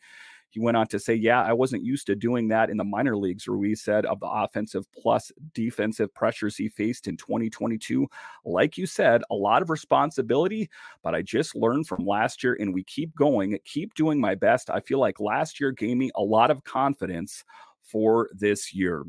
He 0.49 0.59
went 0.59 0.77
on 0.77 0.87
to 0.87 0.99
say, 0.99 1.13
Yeah, 1.13 1.43
I 1.43 1.53
wasn't 1.53 1.83
used 1.83 2.07
to 2.07 2.15
doing 2.15 2.47
that 2.49 2.69
in 2.69 2.77
the 2.77 2.83
minor 2.83 3.15
leagues, 3.17 3.47
Ruiz 3.47 3.81
said, 3.81 4.05
of 4.05 4.19
the 4.19 4.27
offensive 4.27 4.85
plus 4.93 5.31
defensive 5.53 6.13
pressures 6.13 6.55
he 6.55 6.69
faced 6.69 7.07
in 7.07 7.17
2022. 7.17 8.07
Like 8.45 8.77
you 8.77 8.85
said, 8.85 9.21
a 9.29 9.35
lot 9.35 9.61
of 9.61 9.69
responsibility, 9.69 10.69
but 11.03 11.15
I 11.15 11.21
just 11.21 11.55
learned 11.55 11.87
from 11.87 12.05
last 12.05 12.43
year 12.43 12.57
and 12.59 12.73
we 12.73 12.83
keep 12.83 13.15
going, 13.15 13.57
keep 13.65 13.93
doing 13.93 14.19
my 14.19 14.35
best. 14.35 14.69
I 14.69 14.79
feel 14.79 14.99
like 14.99 15.19
last 15.19 15.59
year 15.59 15.71
gave 15.71 15.97
me 15.97 16.11
a 16.15 16.23
lot 16.23 16.51
of 16.51 16.63
confidence 16.63 17.43
for 17.83 18.29
this 18.33 18.73
year. 18.73 19.05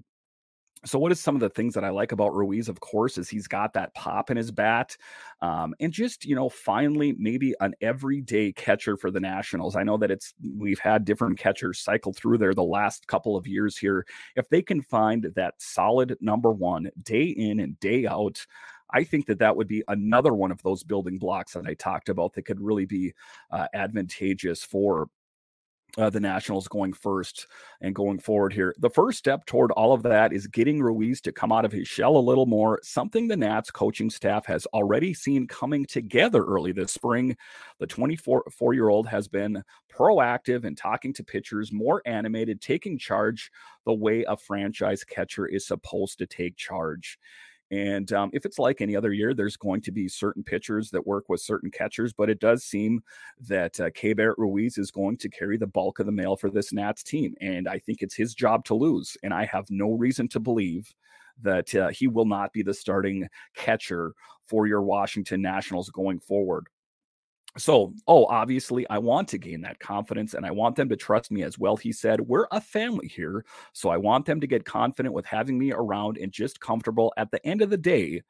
So, 0.87 0.99
what 0.99 1.13
is 1.13 1.21
some 1.21 1.35
of 1.35 1.41
the 1.41 1.51
things 1.51 1.75
that 1.75 1.85
I 1.85 1.91
like 1.91 2.13
about 2.13 2.35
Ruiz? 2.35 2.69
Of 2.69 2.81
course, 2.81 3.19
is 3.19 3.29
he's 3.29 3.47
got 3.47 3.75
that 3.75 3.95
pop 3.95 4.31
in 4.31 4.39
his 4.39 4.51
bat, 4.51 4.97
um, 5.43 5.75
and 5.79 5.93
just 5.93 6.25
you 6.25 6.35
know, 6.35 6.49
finally 6.49 7.15
maybe 7.19 7.55
an 7.61 7.75
everyday 7.83 8.53
catcher 8.53 8.97
for 8.97 9.11
the 9.11 9.21
Nationals. 9.21 9.77
I 9.77 9.83
know 9.83 9.99
that 9.99 10.11
it's 10.11 10.33
we've 10.57 10.79
had 10.79 11.05
different 11.05 11.39
catchers 11.39 11.81
cycle 11.81 12.15
through 12.15 12.39
there 12.39 12.55
the 12.55 12.63
last 12.63 13.07
couple 13.09 13.37
of 13.37 13.47
years 13.47 13.77
here. 13.77 14.07
If 14.37 14.49
they 14.49 14.63
can 14.63 14.81
find 14.81 15.31
that 15.37 15.55
solid 15.59 16.17
number 16.21 16.51
one 16.51 16.91
day 17.03 17.25
in 17.25 17.61
and 17.61 17.79
day 17.81 18.07
out, 18.07 18.47
I 18.93 19.05
think 19.05 19.27
that 19.27 19.39
that 19.39 19.57
would 19.57 19.69
be 19.69 19.85
another 19.89 20.33
one 20.33 20.51
of 20.51 20.63
those 20.63 20.83
building 20.83 21.19
blocks 21.19 21.53
that 21.53 21.67
I 21.67 21.75
talked 21.75 22.09
about 22.09 22.33
that 22.35 22.47
could 22.47 22.61
really 22.61 22.87
be 22.87 23.13
uh, 23.51 23.67
advantageous 23.75 24.65
for 24.65 25.09
uh, 25.99 26.11
the 26.11 26.21
Nationals 26.21 26.69
going 26.69 26.93
first 26.93 27.47
and 27.81 27.95
going 27.95 28.19
forward 28.19 28.53
here. 28.53 28.75
The 28.79 28.91
first 28.91 29.19
step 29.19 29.47
toward 29.47 29.71
all 29.73 29.93
of 29.93 30.03
that 30.05 30.33
is 30.33 30.47
getting 30.47 30.81
Ruiz 30.81 31.21
to 31.23 31.33
come 31.33 31.53
out 31.53 31.65
of 31.65 31.73
his 31.73 31.89
shell 31.89 32.17
a 32.17 32.19
little 32.19 32.47
more, 32.47 32.81
something 32.83 33.29
the 33.29 33.37
Nats 33.37 33.71
coaching 33.71 34.11
staff 34.11 34.47
has 34.47 34.67
already 34.67 35.15
seen 35.15 35.47
coming 35.47 35.87
together 35.87 36.45
early 36.45 36.73
this 36.73 36.93
spring. 36.93 37.37
The 37.79 37.87
24 37.87 38.45
year 38.75 38.89
old 38.89 39.07
has 39.09 39.29
been 39.29 39.63
proactive 39.93 40.65
in 40.65 40.75
talking 40.75 41.13
to 41.15 41.25
pitchers, 41.25 41.73
more 41.73 42.03
animated, 42.07 42.61
taking 42.61 42.99
charge 42.99 43.51
the 43.85 43.93
way 43.93 44.25
a 44.25 44.37
franchise 44.37 45.05
catcher 45.05 45.47
is 45.47 45.67
supposed 45.67 46.19
to 46.19 46.27
take 46.27 46.57
charge. 46.57 47.19
And 47.71 48.13
um, 48.13 48.31
if 48.33 48.45
it's 48.45 48.59
like 48.59 48.81
any 48.81 48.97
other 48.97 49.13
year, 49.13 49.33
there's 49.33 49.57
going 49.57 49.81
to 49.83 49.93
be 49.93 50.09
certain 50.09 50.43
pitchers 50.43 50.91
that 50.91 51.07
work 51.07 51.29
with 51.29 51.41
certain 51.41 51.71
catchers, 51.71 52.13
but 52.13 52.29
it 52.29 52.41
does 52.41 52.65
seem 52.65 53.01
that 53.47 53.79
uh, 53.79 53.91
Keibert 53.91 54.35
Ruiz 54.39 54.77
is 54.77 54.91
going 54.91 55.17
to 55.19 55.29
carry 55.29 55.57
the 55.57 55.67
bulk 55.67 56.01
of 56.01 56.07
the 56.07 56.13
mail 56.13 56.37
for 56.37 56.51
this 56.51 56.73
Nats 56.73 57.05
team. 57.05 57.35
And 57.41 57.69
I 57.69 57.79
think 57.79 58.03
it's 58.03 58.15
his 58.15 58.35
job 58.35 58.65
to 58.67 58.75
lose. 58.75 59.17
And 59.23 59.33
I 59.33 59.45
have 59.45 59.71
no 59.71 59.93
reason 59.93 60.27
to 60.29 60.41
believe 60.41 60.93
that 61.43 61.75
uh, 61.75 61.89
he 61.89 62.09
will 62.09 62.27
not 62.27 62.53
be 62.53 62.63
the 62.63 62.75
starting 62.75 63.29
catcher 63.55 64.15
for 64.47 64.67
your 64.67 64.83
Washington 64.83 65.41
Nationals 65.41 65.91
going 65.91 66.19
forward. 66.19 66.67
So, 67.59 67.95
oh, 68.07 68.27
obviously, 68.27 68.89
I 68.89 68.99
want 68.99 69.29
to 69.29 69.39
gain 69.39 69.61
that 69.63 69.81
confidence 69.81 70.35
and 70.35 70.47
I 70.47 70.51
want 70.51 70.77
them 70.77 70.89
to 70.89 70.97
trust 70.97 71.31
me 71.31 71.43
as 71.43 71.59
well. 71.59 71.77
He 71.77 71.93
said, 71.93 72.21
We're 72.21 72.47
a 72.53 72.61
family 72.61 73.09
here. 73.09 73.45
So 73.73 73.89
I 73.91 73.97
want 73.97 74.27
them 74.27 74.41
to 74.41 74.47
get 74.47 74.65
confident 74.65 75.15
with 75.15 75.27
having 75.27 75.59
me 75.59 75.73
around 75.73 76.19
and 76.19 76.33
just 76.33 76.61
comfortable. 76.61 77.13
At 77.17 77.31
the 77.31 77.45
end 77.47 77.63
of 77.63 77.71
the 77.71 77.77
day, 77.77 78.23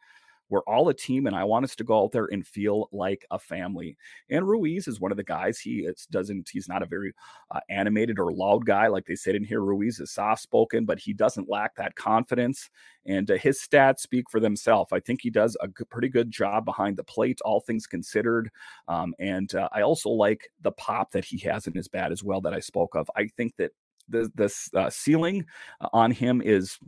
we're 0.50 0.60
all 0.62 0.88
a 0.88 0.94
team, 0.94 1.26
and 1.26 1.34
I 1.34 1.44
want 1.44 1.64
us 1.64 1.76
to 1.76 1.84
go 1.84 2.02
out 2.02 2.12
there 2.12 2.26
and 2.26 2.46
feel 2.46 2.88
like 2.92 3.24
a 3.30 3.38
family. 3.38 3.96
And 4.28 4.46
Ruiz 4.46 4.88
is 4.88 5.00
one 5.00 5.12
of 5.12 5.16
the 5.16 5.24
guys. 5.24 5.58
He 5.58 5.88
doesn't. 6.10 6.50
He's 6.52 6.68
not 6.68 6.82
a 6.82 6.86
very 6.86 7.12
uh, 7.50 7.60
animated 7.70 8.18
or 8.18 8.32
loud 8.32 8.66
guy, 8.66 8.88
like 8.88 9.06
they 9.06 9.14
said 9.14 9.34
in 9.34 9.44
here. 9.44 9.60
Ruiz 9.60 10.00
is 10.00 10.12
soft 10.12 10.42
spoken, 10.42 10.84
but 10.84 10.98
he 10.98 11.12
doesn't 11.12 11.48
lack 11.48 11.76
that 11.76 11.94
confidence. 11.94 12.68
And 13.06 13.30
uh, 13.30 13.34
his 13.34 13.60
stats 13.60 14.00
speak 14.00 14.28
for 14.30 14.40
themselves. 14.40 14.92
I 14.92 15.00
think 15.00 15.20
he 15.22 15.30
does 15.30 15.56
a 15.60 15.68
pretty 15.86 16.08
good 16.08 16.30
job 16.30 16.64
behind 16.64 16.96
the 16.96 17.04
plate, 17.04 17.40
all 17.44 17.60
things 17.60 17.86
considered. 17.86 18.50
Um, 18.88 19.14
and 19.18 19.54
uh, 19.54 19.68
I 19.72 19.82
also 19.82 20.10
like 20.10 20.50
the 20.60 20.72
pop 20.72 21.12
that 21.12 21.24
he 21.24 21.38
has 21.38 21.66
in 21.66 21.74
his 21.74 21.88
bat 21.88 22.12
as 22.12 22.22
well 22.24 22.40
that 22.42 22.54
I 22.54 22.60
spoke 22.60 22.94
of. 22.94 23.10
I 23.16 23.28
think 23.36 23.54
that 23.56 23.70
the 24.08 24.30
the 24.34 24.78
uh, 24.78 24.90
ceiling 24.90 25.46
uh, 25.80 25.88
on 25.92 26.10
him 26.10 26.42
is 26.42 26.78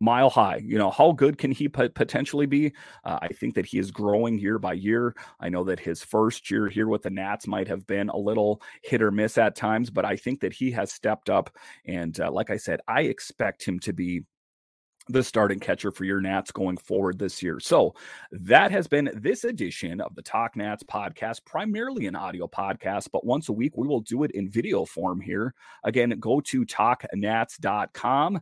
mile 0.00 0.30
high. 0.30 0.60
You 0.64 0.78
know, 0.78 0.90
how 0.90 1.12
good 1.12 1.38
can 1.38 1.50
he 1.50 1.68
potentially 1.68 2.46
be? 2.46 2.72
Uh, 3.04 3.18
I 3.22 3.28
think 3.28 3.54
that 3.54 3.66
he 3.66 3.78
is 3.78 3.90
growing 3.90 4.38
year 4.38 4.58
by 4.58 4.74
year. 4.74 5.14
I 5.40 5.48
know 5.48 5.64
that 5.64 5.80
his 5.80 6.02
first 6.02 6.50
year 6.50 6.68
here 6.68 6.88
with 6.88 7.02
the 7.02 7.10
Nats 7.10 7.46
might 7.46 7.68
have 7.68 7.86
been 7.86 8.08
a 8.08 8.16
little 8.16 8.60
hit 8.82 9.02
or 9.02 9.10
miss 9.10 9.38
at 9.38 9.56
times, 9.56 9.90
but 9.90 10.04
I 10.04 10.16
think 10.16 10.40
that 10.40 10.52
he 10.52 10.70
has 10.72 10.92
stepped 10.92 11.30
up. 11.30 11.56
And 11.86 12.18
uh, 12.20 12.30
like 12.30 12.50
I 12.50 12.56
said, 12.56 12.80
I 12.88 13.02
expect 13.02 13.64
him 13.64 13.78
to 13.80 13.92
be 13.92 14.22
the 15.08 15.22
starting 15.22 15.60
catcher 15.60 15.90
for 15.90 16.04
your 16.04 16.20
Nats 16.20 16.50
going 16.50 16.76
forward 16.76 17.18
this 17.18 17.42
year. 17.42 17.60
So 17.60 17.94
that 18.32 18.70
has 18.70 18.86
been 18.86 19.10
this 19.14 19.44
edition 19.44 20.00
of 20.00 20.14
the 20.14 20.22
Talk 20.22 20.56
Nats 20.56 20.82
podcast, 20.82 21.44
primarily 21.44 22.06
an 22.06 22.16
audio 22.16 22.46
podcast, 22.46 23.08
but 23.12 23.26
once 23.26 23.48
a 23.48 23.52
week 23.52 23.76
we 23.76 23.86
will 23.86 24.00
do 24.00 24.22
it 24.22 24.30
in 24.30 24.50
video 24.50 24.84
form 24.84 25.20
here. 25.20 25.54
Again, 25.84 26.10
go 26.20 26.40
to 26.42 26.64
talknats.com 26.64 28.40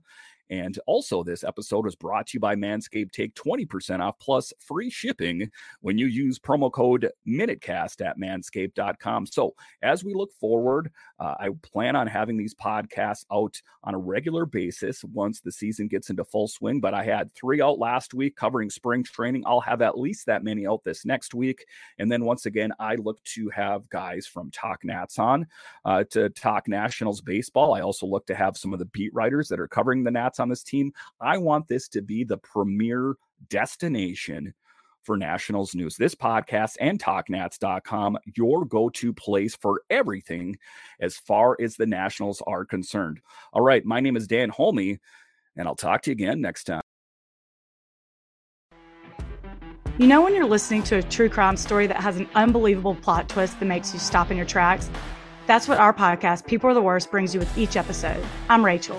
and 0.53 0.79
also, 0.87 1.23
this 1.23 1.45
episode 1.45 1.87
was 1.87 1.97
brought 1.97 2.27
to 2.27 2.35
you 2.35 2.41
by 2.41 2.55
Manscaped. 2.55 3.13
Take 3.13 3.35
20% 3.37 4.01
off 4.01 4.19
plus 4.19 4.53
free 4.59 4.91
shipping 4.91 5.51
when 5.81 5.97
you 5.97 6.05
use 6.05 6.39
promo 6.39 6.71
code 6.71 7.09
MinuteCast 7.27 8.05
at 8.05 8.19
manscaped.com. 8.19 9.25
So, 9.25 9.55
as 9.81 10.05
we 10.05 10.13
look 10.13 10.31
forward, 10.35 10.91
uh, 11.19 11.37
I 11.41 11.49
plan 11.63 11.97
on 11.97 12.07
having 12.07 12.37
these 12.37 12.55
podcasts 12.55 13.25
out 13.33 13.63
on 13.85 13.95
a 13.95 13.99
regular 13.99 14.45
basis 14.45 15.03
once 15.05 15.41
the 15.41 15.51
season 15.51 15.89
gets 15.89 16.11
into 16.11 16.23
full 16.23 16.49
swing. 16.49 16.83
But 16.83 16.93
I 16.93 17.03
had 17.03 17.35
three 17.35 17.63
out 17.63 17.79
last 17.79 18.13
week 18.13 18.37
covering 18.37 18.69
spring 18.69 19.05
training. 19.05 19.45
I'll 19.47 19.63
have 19.63 19.81
at 19.81 19.99
least 19.99 20.27
that 20.27 20.45
many 20.45 20.67
out 20.67 20.85
this 20.85 21.07
next 21.07 21.33
week. 21.33 21.65
And 21.99 22.13
then 22.13 22.27
once 22.27 22.45
again, 22.45 22.75
I 22.79 22.97
look 22.97 23.25
to 23.25 23.49
have 23.49 23.89
guys 23.89 24.27
from 24.27 24.51
Talk 24.51 24.85
Nats 24.85 25.19
on 25.19 25.47
uh, 25.87 26.05
to 26.11 26.29
talk 26.29 26.69
Nationals 26.69 27.23
baseball. 27.23 27.73
I 27.73 27.81
also 27.81 28.05
look 28.05 28.27
to 28.27 28.35
have 28.35 28.59
some 28.59 28.75
of 28.75 28.79
the 28.81 28.85
beat 28.85 29.15
writers 29.15 29.49
that 29.49 29.59
are 29.59 29.67
covering 29.67 30.05
the 30.05 30.11
Nats 30.11 30.42
this 30.49 30.63
team. 30.63 30.93
I 31.21 31.39
want 31.39 31.69
this 31.69 31.89
to 31.89 32.03
be 32.03 32.25
the 32.25 32.39
premier 32.39 33.17
destination 33.49 34.55
for 35.03 35.17
Nationals 35.17 35.75
news. 35.75 35.97
This 35.97 36.15
podcast 36.15 36.77
and 36.81 37.03
TalkNats.com, 37.03 38.19
your 38.37 38.65
go 38.65 38.89
to 38.91 39.13
place 39.13 39.57
for 39.57 39.83
everything 39.91 40.57
as 41.01 41.17
far 41.17 41.57
as 41.61 41.77
the 41.77 41.87
Nationals 41.87 42.43
are 42.47 42.65
concerned. 42.65 43.21
All 43.53 43.63
right, 43.63 43.85
my 43.85 44.01
name 44.01 44.17
is 44.17 44.27
Dan 44.27 44.49
Holme. 44.49 44.99
And 45.57 45.69
I'll 45.69 45.75
talk 45.77 46.03
to 46.03 46.11
you 46.11 46.13
again 46.13 46.41
next 46.41 46.65
time. 46.65 46.83
You 49.99 50.07
know, 50.07 50.23
when 50.23 50.35
you're 50.35 50.47
listening 50.47 50.83
to 50.85 50.97
a 50.97 51.03
true 51.03 51.29
crime 51.29 51.57
story 51.57 51.87
that 51.87 51.99
has 51.99 52.17
an 52.17 52.27
unbelievable 52.35 52.95
plot 52.95 53.29
twist 53.29 53.61
that 53.61 53.67
makes 53.67 53.93
you 53.93 54.01
stop 54.01 54.31
in 54.31 54.39
your 54.39 54.47
tracks? 54.47 54.91
That's 55.47 55.69
what 55.69 55.79
our 55.79 55.93
podcast, 55.93 56.47
People 56.47 56.71
Are 56.71 56.75
the 56.75 56.81
Worst, 56.81 57.11
brings 57.11 57.35
you 57.35 57.41
with 57.41 57.59
each 57.59 57.77
episode. 57.77 58.25
I'm 58.49 58.65
Rachel. 58.65 58.99